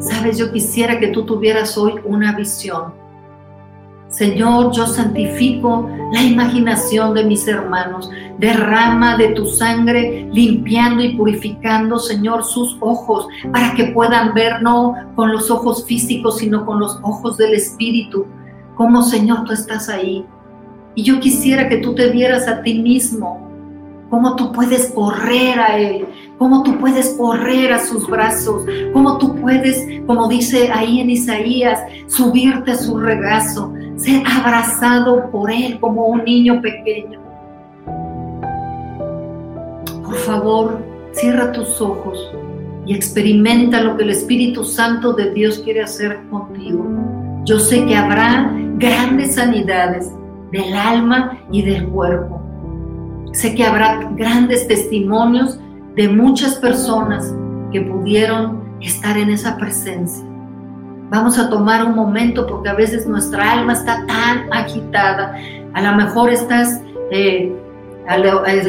Sabes, 0.00 0.38
yo 0.38 0.50
quisiera 0.50 0.98
que 0.98 1.06
tú 1.08 1.24
tuvieras 1.24 1.78
hoy 1.78 1.94
una 2.04 2.34
visión 2.34 3.07
Señor, 4.08 4.72
yo 4.72 4.86
santifico 4.86 5.88
la 6.12 6.22
imaginación 6.22 7.14
de 7.14 7.24
mis 7.24 7.46
hermanos. 7.46 8.10
Derrama 8.38 9.18
de 9.18 9.28
tu 9.28 9.46
sangre, 9.46 10.28
limpiando 10.32 11.02
y 11.02 11.14
purificando, 11.14 11.98
Señor, 11.98 12.42
sus 12.44 12.76
ojos, 12.80 13.28
para 13.52 13.74
que 13.74 13.84
puedan 13.86 14.32
ver 14.32 14.62
no 14.62 14.94
con 15.14 15.30
los 15.30 15.50
ojos 15.50 15.84
físicos, 15.84 16.38
sino 16.38 16.64
con 16.64 16.80
los 16.80 16.98
ojos 17.02 17.36
del 17.36 17.54
Espíritu. 17.54 18.26
Como, 18.76 19.02
Señor, 19.02 19.44
tú 19.44 19.52
estás 19.52 19.88
ahí. 19.90 20.24
Y 20.94 21.02
yo 21.02 21.20
quisiera 21.20 21.68
que 21.68 21.76
tú 21.76 21.94
te 21.94 22.08
vieras 22.08 22.48
a 22.48 22.62
ti 22.62 22.78
mismo, 22.78 23.48
cómo 24.10 24.36
tú 24.36 24.52
puedes 24.52 24.90
correr 24.92 25.60
a 25.60 25.78
Él, 25.78 26.06
cómo 26.38 26.62
tú 26.62 26.78
puedes 26.78 27.10
correr 27.10 27.72
a 27.72 27.84
sus 27.84 28.06
brazos, 28.06 28.64
cómo 28.92 29.18
tú 29.18 29.36
puedes, 29.36 29.86
como 30.06 30.28
dice 30.28 30.70
ahí 30.72 31.00
en 31.00 31.10
Isaías, 31.10 31.80
subirte 32.06 32.72
a 32.72 32.78
su 32.78 32.98
regazo, 32.98 33.74
ser 33.98 34.22
abrazado 34.26 35.30
por 35.30 35.50
Él 35.50 35.78
como 35.80 36.06
un 36.06 36.24
niño 36.24 36.62
pequeño. 36.62 37.20
Por 40.04 40.16
favor, 40.16 40.78
cierra 41.12 41.52
tus 41.52 41.80
ojos 41.80 42.30
y 42.86 42.94
experimenta 42.94 43.82
lo 43.82 43.96
que 43.96 44.04
el 44.04 44.10
Espíritu 44.10 44.64
Santo 44.64 45.12
de 45.12 45.32
Dios 45.32 45.58
quiere 45.58 45.82
hacer 45.82 46.20
contigo. 46.30 46.86
Yo 47.44 47.58
sé 47.58 47.84
que 47.86 47.96
habrá 47.96 48.52
grandes 48.76 49.34
sanidades 49.34 50.10
del 50.52 50.72
alma 50.74 51.38
y 51.50 51.62
del 51.62 51.86
cuerpo. 51.88 52.40
Sé 53.32 53.54
que 53.54 53.64
habrá 53.64 54.10
grandes 54.16 54.66
testimonios 54.68 55.58
de 55.96 56.08
muchas 56.08 56.54
personas 56.56 57.34
que 57.72 57.80
pudieron 57.80 58.62
estar 58.80 59.18
en 59.18 59.30
esa 59.30 59.56
presencia. 59.56 60.27
Vamos 61.10 61.38
a 61.38 61.48
tomar 61.48 61.84
un 61.84 61.94
momento 61.94 62.46
porque 62.46 62.68
a 62.68 62.74
veces 62.74 63.06
nuestra 63.06 63.52
alma 63.52 63.72
está 63.72 64.04
tan 64.06 64.52
agitada. 64.52 65.34
A 65.72 65.80
lo 65.80 65.96
mejor 65.96 66.30
estás, 66.30 66.82
eh, 67.10 67.50
al, 68.06 68.26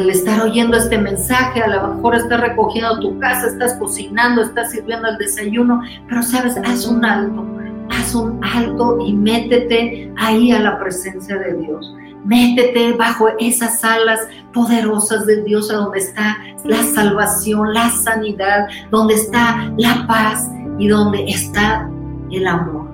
estar 0.08 0.40
oyendo 0.40 0.76
este 0.78 0.96
mensaje, 0.96 1.62
a 1.62 1.68
lo 1.68 1.94
mejor 1.94 2.14
estás 2.14 2.40
recogiendo 2.40 2.98
tu 3.00 3.18
casa, 3.18 3.46
estás 3.46 3.74
cocinando, 3.74 4.42
estás 4.42 4.70
sirviendo 4.70 5.08
el 5.08 5.18
desayuno, 5.18 5.82
pero 6.08 6.22
sabes, 6.22 6.56
haz 6.64 6.86
un 6.86 7.04
alto, 7.04 7.46
haz 7.90 8.14
un 8.14 8.42
alto 8.42 8.98
y 9.04 9.12
métete 9.12 10.10
ahí 10.16 10.50
a 10.52 10.60
la 10.60 10.78
presencia 10.78 11.36
de 11.36 11.58
Dios. 11.58 11.94
Métete 12.24 12.92
bajo 12.94 13.28
esas 13.38 13.84
alas 13.84 14.20
poderosas 14.54 15.26
de 15.26 15.42
Dios, 15.42 15.70
a 15.70 15.76
donde 15.76 15.98
está 15.98 16.38
la 16.64 16.82
salvación, 16.82 17.74
la 17.74 17.90
sanidad, 17.90 18.66
donde 18.90 19.14
está 19.14 19.70
la 19.76 20.06
paz 20.06 20.48
y 20.78 20.88
donde 20.88 21.24
está 21.24 21.88
el 22.30 22.46
amor. 22.46 22.90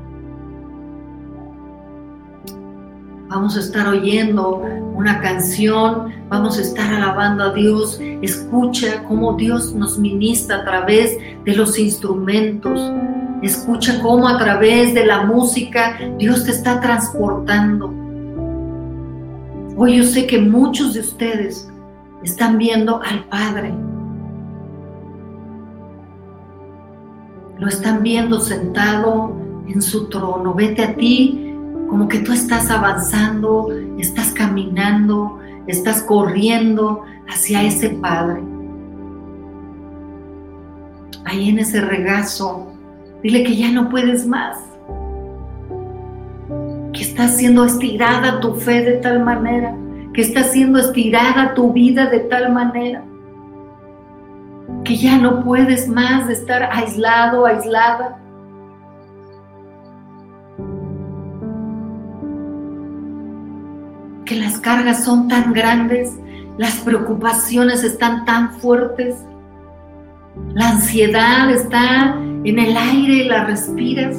Vamos 3.29 3.57
a 3.57 3.61
estar 3.61 3.88
oyendo 3.88 4.62
una 4.94 5.20
canción, 5.20 6.12
vamos 6.29 6.59
a 6.59 6.62
estar 6.62 6.94
alabando 6.94 7.44
a 7.44 7.53
Dios. 7.53 7.99
Escucha 8.22 9.03
cómo 9.03 9.35
Dios 9.35 9.75
nos 9.75 9.99
ministra 9.99 10.59
a 10.59 10.64
través 10.64 11.18
de 11.44 11.55
los 11.55 11.77
instrumentos. 11.77 12.81
Escucha 13.42 14.01
cómo 14.01 14.29
a 14.29 14.38
través 14.38 14.94
de 14.94 15.05
la 15.07 15.25
música 15.25 15.99
Dios 16.18 16.44
te 16.44 16.53
está 16.53 16.81
transportando. 16.81 17.92
Hoy 19.77 19.99
yo 19.99 20.05
sé 20.05 20.27
que 20.27 20.38
muchos 20.38 20.94
de 20.94 21.01
ustedes 21.01 21.68
están 22.22 22.59
viendo 22.59 23.03
al 23.03 23.25
Padre. 23.25 23.75
Lo 27.59 27.69
están 27.69 28.03
viendo 28.03 28.40
sentado 28.40 29.35
en 29.66 29.81
su 29.81 30.09
trono. 30.09 30.53
Vete 30.53 30.83
a 30.83 30.95
ti 30.95 31.55
como 31.88 32.07
que 32.07 32.19
tú 32.19 32.33
estás 32.33 32.71
avanzando, 32.71 33.69
estás 33.99 34.33
caminando, 34.33 35.38
estás 35.66 36.03
corriendo 36.03 37.03
hacia 37.29 37.62
ese 37.62 37.90
Padre. 37.90 38.42
Ahí 41.25 41.49
en 41.49 41.59
ese 41.59 41.81
regazo, 41.81 42.73
dile 43.23 43.42
que 43.42 43.57
ya 43.57 43.73
no 43.73 43.88
puedes 43.88 44.27
más. 44.27 44.59
Que 46.92 47.03
está 47.03 47.29
siendo 47.29 47.64
estirada 47.64 48.40
tu 48.40 48.55
fe 48.55 48.83
de 48.83 48.99
tal 48.99 49.25
manera, 49.25 49.75
que 50.12 50.21
está 50.21 50.45
siendo 50.45 50.79
estirada 50.79 51.55
tu 51.55 51.73
vida 51.73 52.07
de 52.07 52.21
tal 52.21 52.53
manera 52.53 53.03
que 54.87 54.96
ya 54.96 55.18
no 55.18 55.42
puedes 55.42 55.88
más 55.88 56.29
de 56.29 56.35
estar 56.35 56.62
aislado, 56.72 57.44
aislada. 57.44 58.18
Que 64.25 64.37
las 64.37 64.59
cargas 64.61 65.05
son 65.05 65.27
tan 65.27 65.53
grandes, 65.53 66.16
las 66.57 66.77
preocupaciones 66.77 67.83
están 67.83 68.25
tan 68.25 68.53
fuertes, 68.61 69.16
la 70.55 70.70
ansiedad 70.70 71.51
está 71.51 72.14
en 72.44 72.59
el 72.59 72.77
aire, 72.77 73.25
la 73.25 73.44
respiras, 73.44 74.16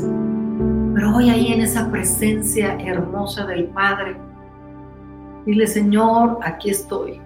pero 0.93 1.15
hoy 1.15 1.29
ahí 1.29 1.53
en 1.53 1.61
esa 1.61 1.89
presencia 1.89 2.77
hermosa 2.79 3.45
del 3.45 3.65
Padre, 3.65 4.17
dile 5.45 5.65
Señor, 5.65 6.39
aquí 6.41 6.71
estoy. 6.71 7.21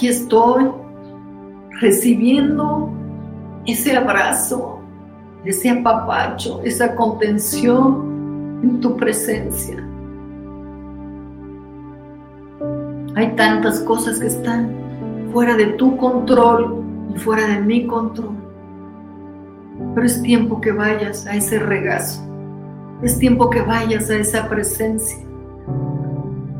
Aquí 0.00 0.08
estoy 0.08 0.66
recibiendo 1.82 2.90
ese 3.66 3.94
abrazo, 3.94 4.80
ese 5.44 5.68
apapacho, 5.68 6.62
esa 6.64 6.94
contención 6.94 8.60
en 8.62 8.80
tu 8.80 8.96
presencia. 8.96 9.76
Hay 13.14 13.36
tantas 13.36 13.80
cosas 13.80 14.20
que 14.20 14.28
están 14.28 14.72
fuera 15.34 15.54
de 15.54 15.66
tu 15.74 15.94
control 15.98 16.82
y 17.14 17.18
fuera 17.18 17.46
de 17.48 17.60
mi 17.60 17.86
control. 17.86 18.36
Pero 19.94 20.06
es 20.06 20.22
tiempo 20.22 20.62
que 20.62 20.72
vayas 20.72 21.26
a 21.26 21.34
ese 21.34 21.58
regazo. 21.58 22.22
Es 23.02 23.18
tiempo 23.18 23.50
que 23.50 23.60
vayas 23.60 24.08
a 24.08 24.16
esa 24.16 24.48
presencia. 24.48 25.18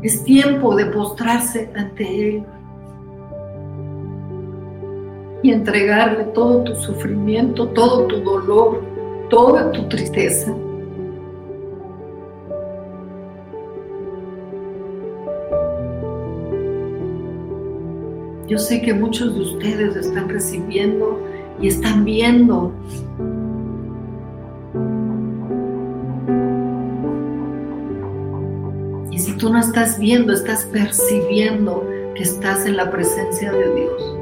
Es 0.03 0.23
tiempo 0.23 0.75
de 0.75 0.85
postrarse 0.85 1.71
ante 1.75 2.37
Él 2.37 2.45
y 5.43 5.51
entregarle 5.51 6.25
todo 6.35 6.63
tu 6.63 6.75
sufrimiento, 6.75 7.67
todo 7.69 8.05
tu 8.07 8.17
dolor, 8.17 8.83
toda 9.29 9.71
tu 9.71 9.87
tristeza. 9.87 10.55
Yo 18.47 18.57
sé 18.57 18.81
que 18.81 18.93
muchos 18.93 19.33
de 19.33 19.41
ustedes 19.41 19.95
están 19.95 20.27
recibiendo 20.27 21.17
y 21.61 21.67
están 21.69 22.03
viendo 22.03 22.73
Y 29.09 29.19
si 29.19 29.37
tú 29.37 29.49
no 29.49 29.59
estás 29.59 29.99
viendo, 29.99 30.33
estás 30.33 30.65
percibiendo 30.65 31.85
que 32.15 32.23
estás 32.23 32.65
en 32.65 32.75
la 32.77 32.91
presencia 32.91 33.51
de 33.51 33.75
Dios 33.75 34.20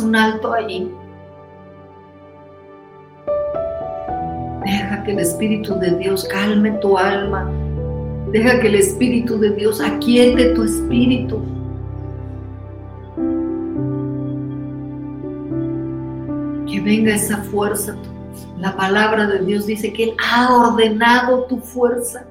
un 0.00 0.16
alto 0.16 0.52
allí. 0.52 0.90
Deja 4.64 5.02
que 5.04 5.12
el 5.12 5.18
Espíritu 5.18 5.74
de 5.74 5.96
Dios 5.96 6.24
calme 6.24 6.72
tu 6.80 6.96
alma. 6.96 7.50
Deja 8.32 8.60
que 8.60 8.68
el 8.68 8.76
Espíritu 8.76 9.38
de 9.38 9.50
Dios 9.50 9.80
aquiete 9.80 10.54
tu 10.54 10.64
espíritu. 10.64 11.40
Que 16.66 16.80
venga 16.80 17.14
esa 17.14 17.38
fuerza. 17.44 17.94
La 18.58 18.74
palabra 18.74 19.26
de 19.26 19.44
Dios 19.44 19.66
dice 19.66 19.92
que 19.92 20.04
Él 20.04 20.14
ha 20.32 20.54
ordenado 20.54 21.44
tu 21.44 21.58
fuerza. 21.58 22.24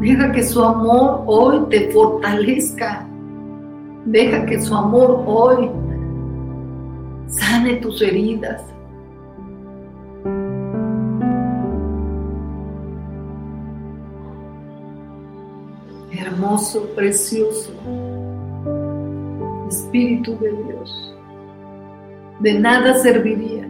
Deja 0.00 0.30
que 0.32 0.44
su 0.44 0.64
amor 0.64 1.24
hoy 1.26 1.60
te 1.68 1.90
fortalezca. 1.90 3.06
Deja 4.06 4.46
que 4.46 4.60
su 4.60 4.74
amor 4.74 5.24
hoy 5.26 5.68
sane 7.30 7.76
tus 7.76 8.02
heridas. 8.02 8.62
Hermoso, 16.12 16.86
precioso 16.96 17.72
Espíritu 19.68 20.36
de 20.38 20.50
Dios. 20.50 21.14
De 22.40 22.58
nada 22.58 22.94
serviría 22.98 23.68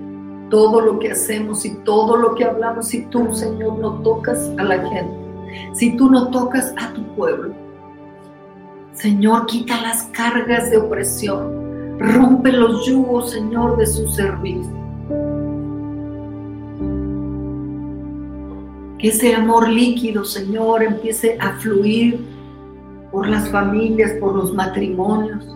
todo 0.49 0.81
lo 0.81 0.99
que 0.99 1.13
hacemos 1.13 1.65
y 1.65 1.75
todo 1.85 2.17
lo 2.17 2.35
que 2.35 2.45
hablamos 2.45 2.89
si 2.89 3.07
tú, 3.07 3.33
Señor, 3.35 3.79
no 3.79 4.01
tocas 4.03 4.51
a 4.59 4.65
la 4.65 4.79
gente, 4.89 5.75
si 5.75 5.97
tú 5.97 6.11
no 6.11 6.31
tocas 6.31 6.75
a 6.79 6.93
tu 6.95 7.03
pueblo. 7.15 7.55
Señor, 8.95 9.47
quita 9.47 9.81
las 9.83 10.05
cargas 10.05 10.71
de 10.71 10.79
opresión, 10.79 11.60
Rompe 12.01 12.51
los 12.51 12.87
yugos, 12.87 13.31
Señor, 13.31 13.77
de 13.77 13.87
su 13.87 14.09
servicio. 14.09 14.73
Que 18.99 19.09
ese 19.09 19.35
amor 19.35 19.69
líquido, 19.69 20.25
Señor, 20.25 20.83
empiece 20.83 21.37
a 21.39 21.53
fluir 21.59 22.27
por 23.13 23.29
las 23.29 23.51
familias, 23.51 24.13
por 24.13 24.35
los 24.35 24.55
matrimonios. 24.55 25.47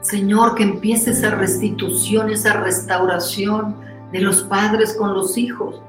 Señor, 0.00 0.56
que 0.56 0.64
empiece 0.64 1.12
esa 1.12 1.30
restitución, 1.30 2.30
esa 2.30 2.54
restauración 2.54 3.76
de 4.10 4.20
los 4.20 4.42
padres 4.42 4.94
con 4.94 5.14
los 5.14 5.38
hijos. 5.38 5.80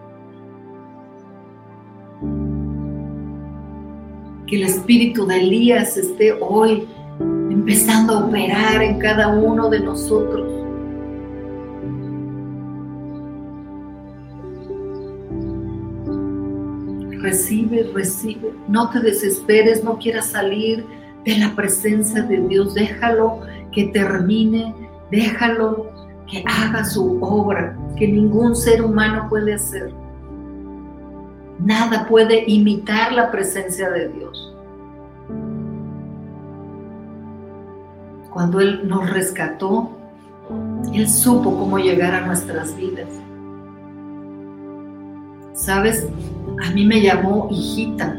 Que 4.51 4.57
el 4.57 4.63
espíritu 4.63 5.25
de 5.25 5.39
Elías 5.39 5.95
esté 5.95 6.33
hoy 6.41 6.85
empezando 7.49 8.17
a 8.17 8.25
operar 8.25 8.83
en 8.83 8.99
cada 8.99 9.29
uno 9.29 9.69
de 9.69 9.79
nosotros. 9.79 10.51
Recibe, 17.21 17.89
recibe, 17.93 18.53
no 18.67 18.89
te 18.89 18.99
desesperes, 18.99 19.85
no 19.85 19.97
quieras 19.97 20.31
salir 20.31 20.85
de 21.23 21.37
la 21.37 21.55
presencia 21.55 22.21
de 22.23 22.45
Dios, 22.47 22.73
déjalo 22.73 23.39
que 23.71 23.85
termine, 23.85 24.75
déjalo 25.11 25.91
que 26.29 26.43
haga 26.45 26.83
su 26.83 27.19
obra, 27.21 27.77
que 27.95 28.05
ningún 28.05 28.53
ser 28.57 28.81
humano 28.81 29.27
puede 29.29 29.53
hacer. 29.53 29.93
Nada 31.63 32.07
puede 32.07 32.43
imitar 32.47 33.13
la 33.13 33.29
presencia 33.29 33.89
de 33.91 34.09
Dios. 34.09 34.55
Cuando 38.31 38.59
Él 38.59 38.87
nos 38.87 39.09
rescató, 39.11 39.91
Él 40.93 41.07
supo 41.07 41.55
cómo 41.55 41.77
llegar 41.77 42.15
a 42.15 42.25
nuestras 42.25 42.75
vidas. 42.75 43.09
¿Sabes? 45.53 46.07
A 46.65 46.71
mí 46.71 46.85
me 46.85 47.01
llamó 47.01 47.47
hijita. 47.51 48.15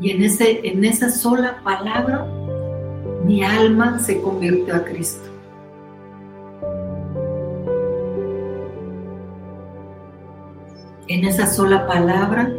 Y 0.00 0.12
en, 0.12 0.22
ese, 0.22 0.66
en 0.66 0.82
esa 0.84 1.10
sola 1.10 1.60
palabra, 1.62 2.26
mi 3.24 3.44
alma 3.44 3.98
se 3.98 4.22
convirtió 4.22 4.74
a 4.74 4.84
Cristo. 4.84 5.29
En 11.20 11.26
esa 11.26 11.46
sola 11.46 11.86
palabra, 11.86 12.50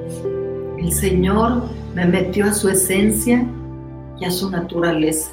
el 0.77 0.93
Señor 0.93 1.63
me 1.95 2.05
metió 2.05 2.45
a 2.45 2.53
su 2.53 2.69
esencia 2.69 3.43
y 4.19 4.25
a 4.25 4.29
su 4.29 4.51
naturaleza, 4.51 5.31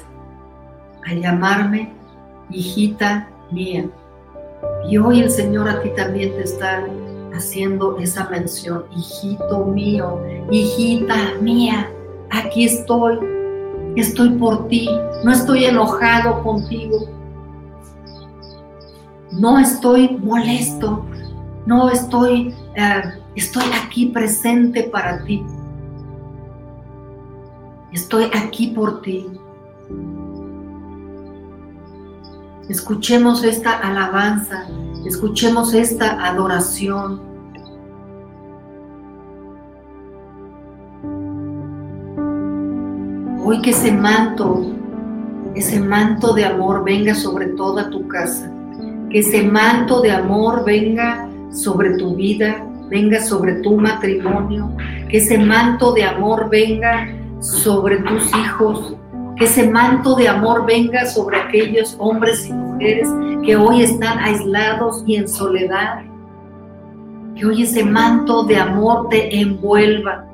a 1.07 1.13
llamarme 1.13 1.93
hijita 2.49 3.29
mía. 3.51 3.87
Y 4.89 4.97
hoy 4.97 5.19
el 5.19 5.29
Señor 5.29 5.69
a 5.69 5.79
ti 5.79 5.91
también 5.95 6.31
te 6.31 6.41
está 6.41 6.83
haciendo 7.31 7.99
esa 7.99 8.27
mención, 8.31 8.85
hijito 8.97 9.63
mío, 9.63 10.19
hijita 10.49 11.35
mía, 11.39 11.87
aquí 12.31 12.65
estoy, 12.65 13.19
estoy 13.95 14.29
por 14.39 14.67
ti, 14.69 14.89
no 15.23 15.31
estoy 15.31 15.65
enojado 15.65 16.41
contigo, 16.41 17.07
no 19.33 19.59
estoy 19.59 20.17
molesto, 20.17 21.05
no 21.65 21.89
estoy, 21.89 22.53
eh, 22.75 23.01
estoy 23.35 23.63
aquí 23.83 24.07
presente 24.07 24.83
para 24.83 25.23
ti. 25.23 25.45
Estoy 27.91 28.25
aquí 28.33 28.67
por 28.67 29.01
ti. 29.01 29.27
Escuchemos 32.69 33.43
esta 33.43 33.79
alabanza, 33.79 34.67
escuchemos 35.05 35.73
esta 35.73 36.23
adoración. 36.23 37.21
Hoy 43.43 43.61
que 43.63 43.71
ese 43.71 43.91
manto, 43.91 44.75
ese 45.55 45.79
manto 45.79 46.33
de 46.33 46.45
amor 46.45 46.83
venga 46.83 47.15
sobre 47.15 47.47
toda 47.47 47.89
tu 47.89 48.07
casa, 48.07 48.51
que 49.09 49.19
ese 49.19 49.41
manto 49.41 50.01
de 50.01 50.11
amor 50.11 50.63
venga 50.63 51.28
sobre 51.51 51.97
tu 51.97 52.15
vida, 52.15 52.65
venga 52.89 53.21
sobre 53.21 53.55
tu 53.55 53.77
matrimonio, 53.77 54.71
que 55.09 55.17
ese 55.17 55.37
manto 55.37 55.93
de 55.93 56.03
amor 56.03 56.49
venga 56.49 57.07
sobre 57.39 57.97
tus 57.97 58.29
hijos, 58.35 58.95
que 59.35 59.45
ese 59.45 59.69
manto 59.69 60.15
de 60.15 60.27
amor 60.27 60.65
venga 60.65 61.05
sobre 61.05 61.37
aquellos 61.37 61.95
hombres 61.99 62.45
y 62.47 62.53
mujeres 62.53 63.07
que 63.45 63.55
hoy 63.55 63.83
están 63.83 64.19
aislados 64.19 65.03
y 65.07 65.15
en 65.15 65.27
soledad. 65.27 66.03
Que 67.35 67.45
hoy 67.45 67.63
ese 67.63 67.85
manto 67.85 68.43
de 68.43 68.57
amor 68.57 69.07
te 69.09 69.39
envuelva. 69.39 70.25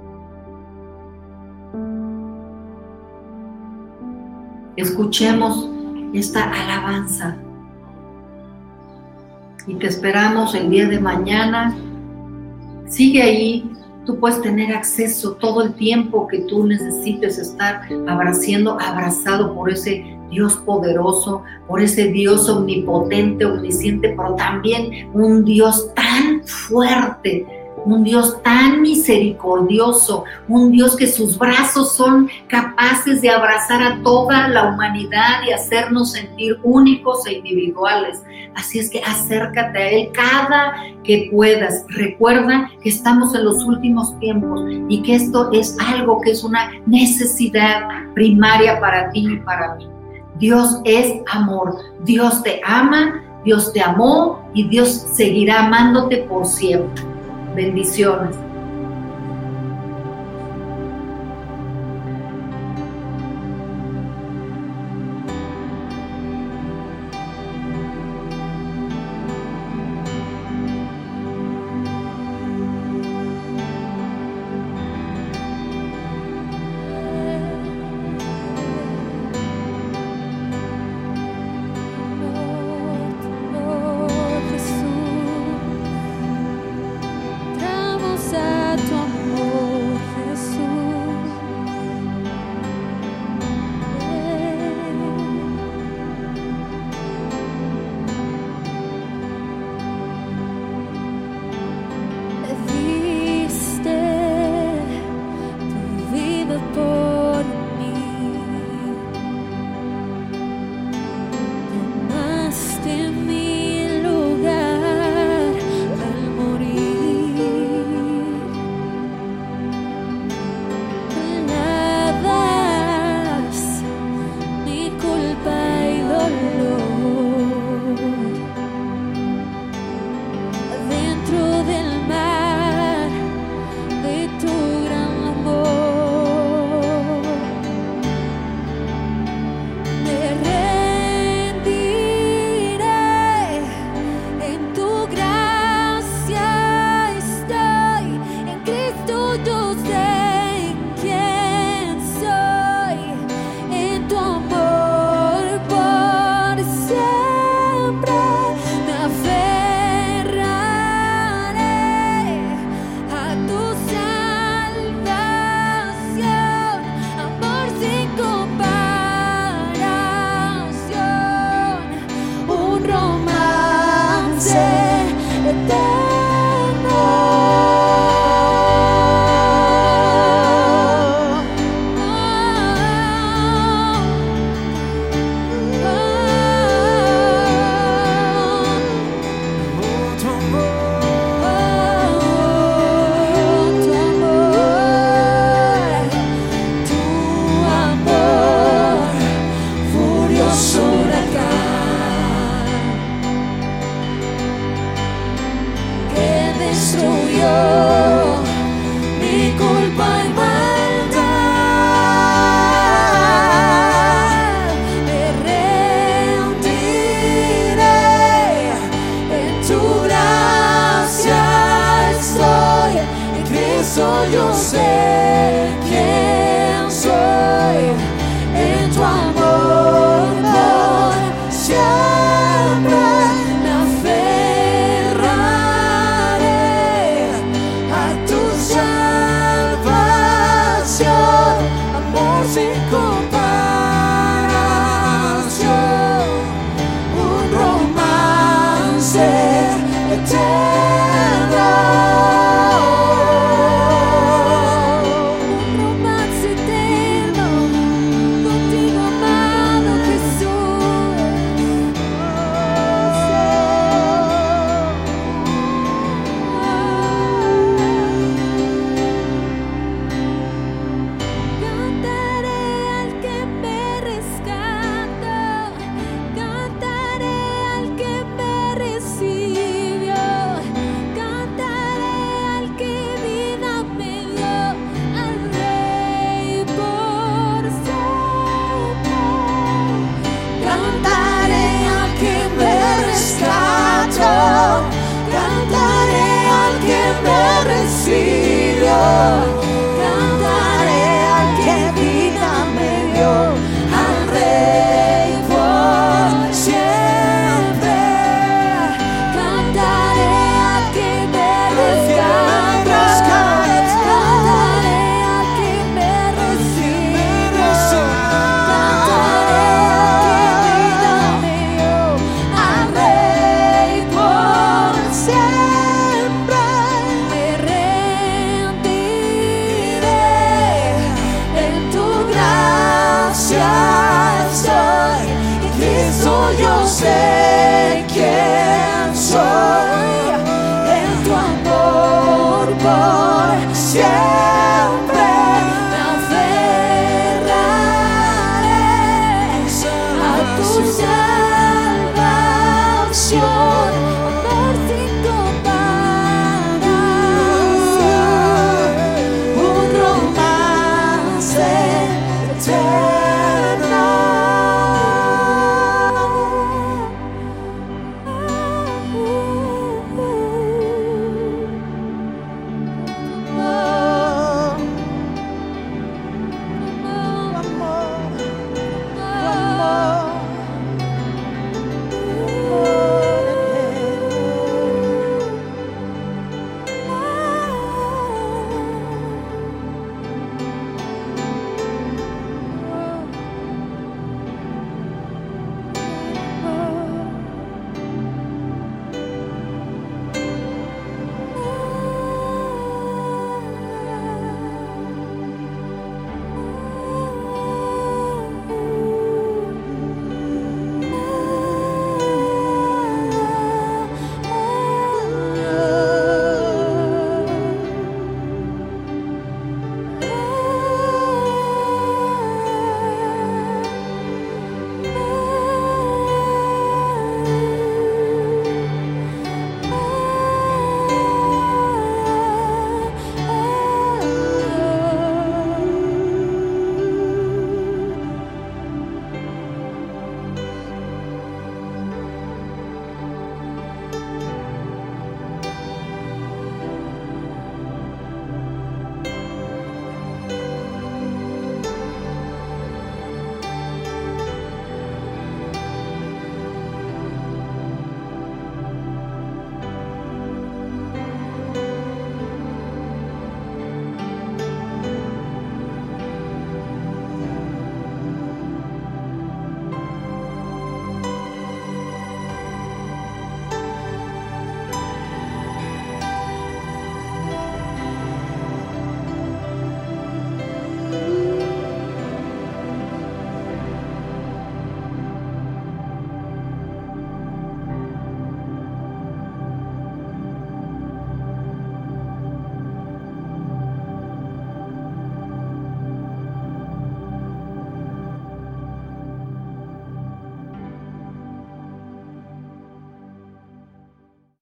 Escuchemos 4.76 5.70
esta 6.14 6.44
alabanza 6.52 7.38
y 9.68 9.76
te 9.76 9.88
esperamos 9.88 10.56
el 10.56 10.70
día 10.70 10.88
de 10.88 11.00
mañana. 11.00 11.76
Sigue 12.88 13.22
ahí, 13.22 13.72
tú 14.06 14.20
puedes 14.20 14.42
tener 14.42 14.74
acceso 14.74 15.34
todo 15.34 15.64
el 15.64 15.74
tiempo 15.74 16.28
que 16.28 16.40
tú 16.40 16.66
necesites 16.66 17.38
estar 17.38 17.82
abraciendo, 18.08 18.80
abrazado 18.80 19.54
por 19.56 19.72
ese 19.72 20.04
Dios 20.30 20.58
poderoso, 20.58 21.44
por 21.68 21.82
ese 21.82 22.08
Dios 22.08 22.50
omnipotente, 22.50 23.46
omnisciente, 23.46 24.14
pero 24.16 24.36
también 24.36 25.10
un 25.14 25.46
Dios 25.46 25.94
tan 25.96 26.44
fuerte, 26.46 27.46
un 27.86 28.04
Dios 28.04 28.42
tan 28.44 28.82
misericordioso, 28.82 30.26
un 30.48 30.72
Dios 30.72 30.96
que 30.96 31.08
sus 31.08 31.38
brazos 31.38 31.96
son 31.96 32.30
capaces 32.48 33.22
de 33.22 33.30
abrazar 33.30 33.82
a 33.82 34.02
toda 34.02 34.48
la 34.50 34.70
humanidad 34.70 35.44
y 35.48 35.52
hacernos 35.52 36.14
sentir 36.14 36.60
únicos 36.64 37.26
e 37.28 37.34
individuales. 37.34 38.24
Así 38.56 38.80
es 38.80 38.90
que 38.90 39.02
acércate 39.02 39.78
a 39.78 39.90
Él 39.90 40.10
cada 40.14 40.74
que 41.04 41.30
puedas. 41.32 41.86
Recuerda 41.90 42.70
que 42.82 42.90
estamos 42.90 43.36
en 43.36 43.46
los 43.46 43.64
últimos 43.64 44.18
tiempos 44.20 44.62
y 44.90 45.02
que 45.04 45.16
esto 45.16 45.50
es 45.52 45.78
algo 45.80 46.20
que 46.22 46.32
es 46.32 46.44
una 46.44 46.72
necesidad 46.86 47.82
primaria 48.14 48.80
para 48.80 49.10
ti 49.12 49.28
y 49.32 49.38
para 49.38 49.76
mí. 49.76 49.88
Dios 50.40 50.82
es 50.84 51.22
amor, 51.32 51.78
Dios 52.04 52.44
te 52.44 52.60
ama, 52.66 53.24
Dios 53.46 53.72
te 53.72 53.82
amó 53.82 54.44
y 54.54 54.68
Dios 54.68 54.90
seguirá 55.14 55.66
amándote 55.66 56.18
por 56.28 56.46
siempre. 56.46 57.15
Bendiciones. 57.56 58.45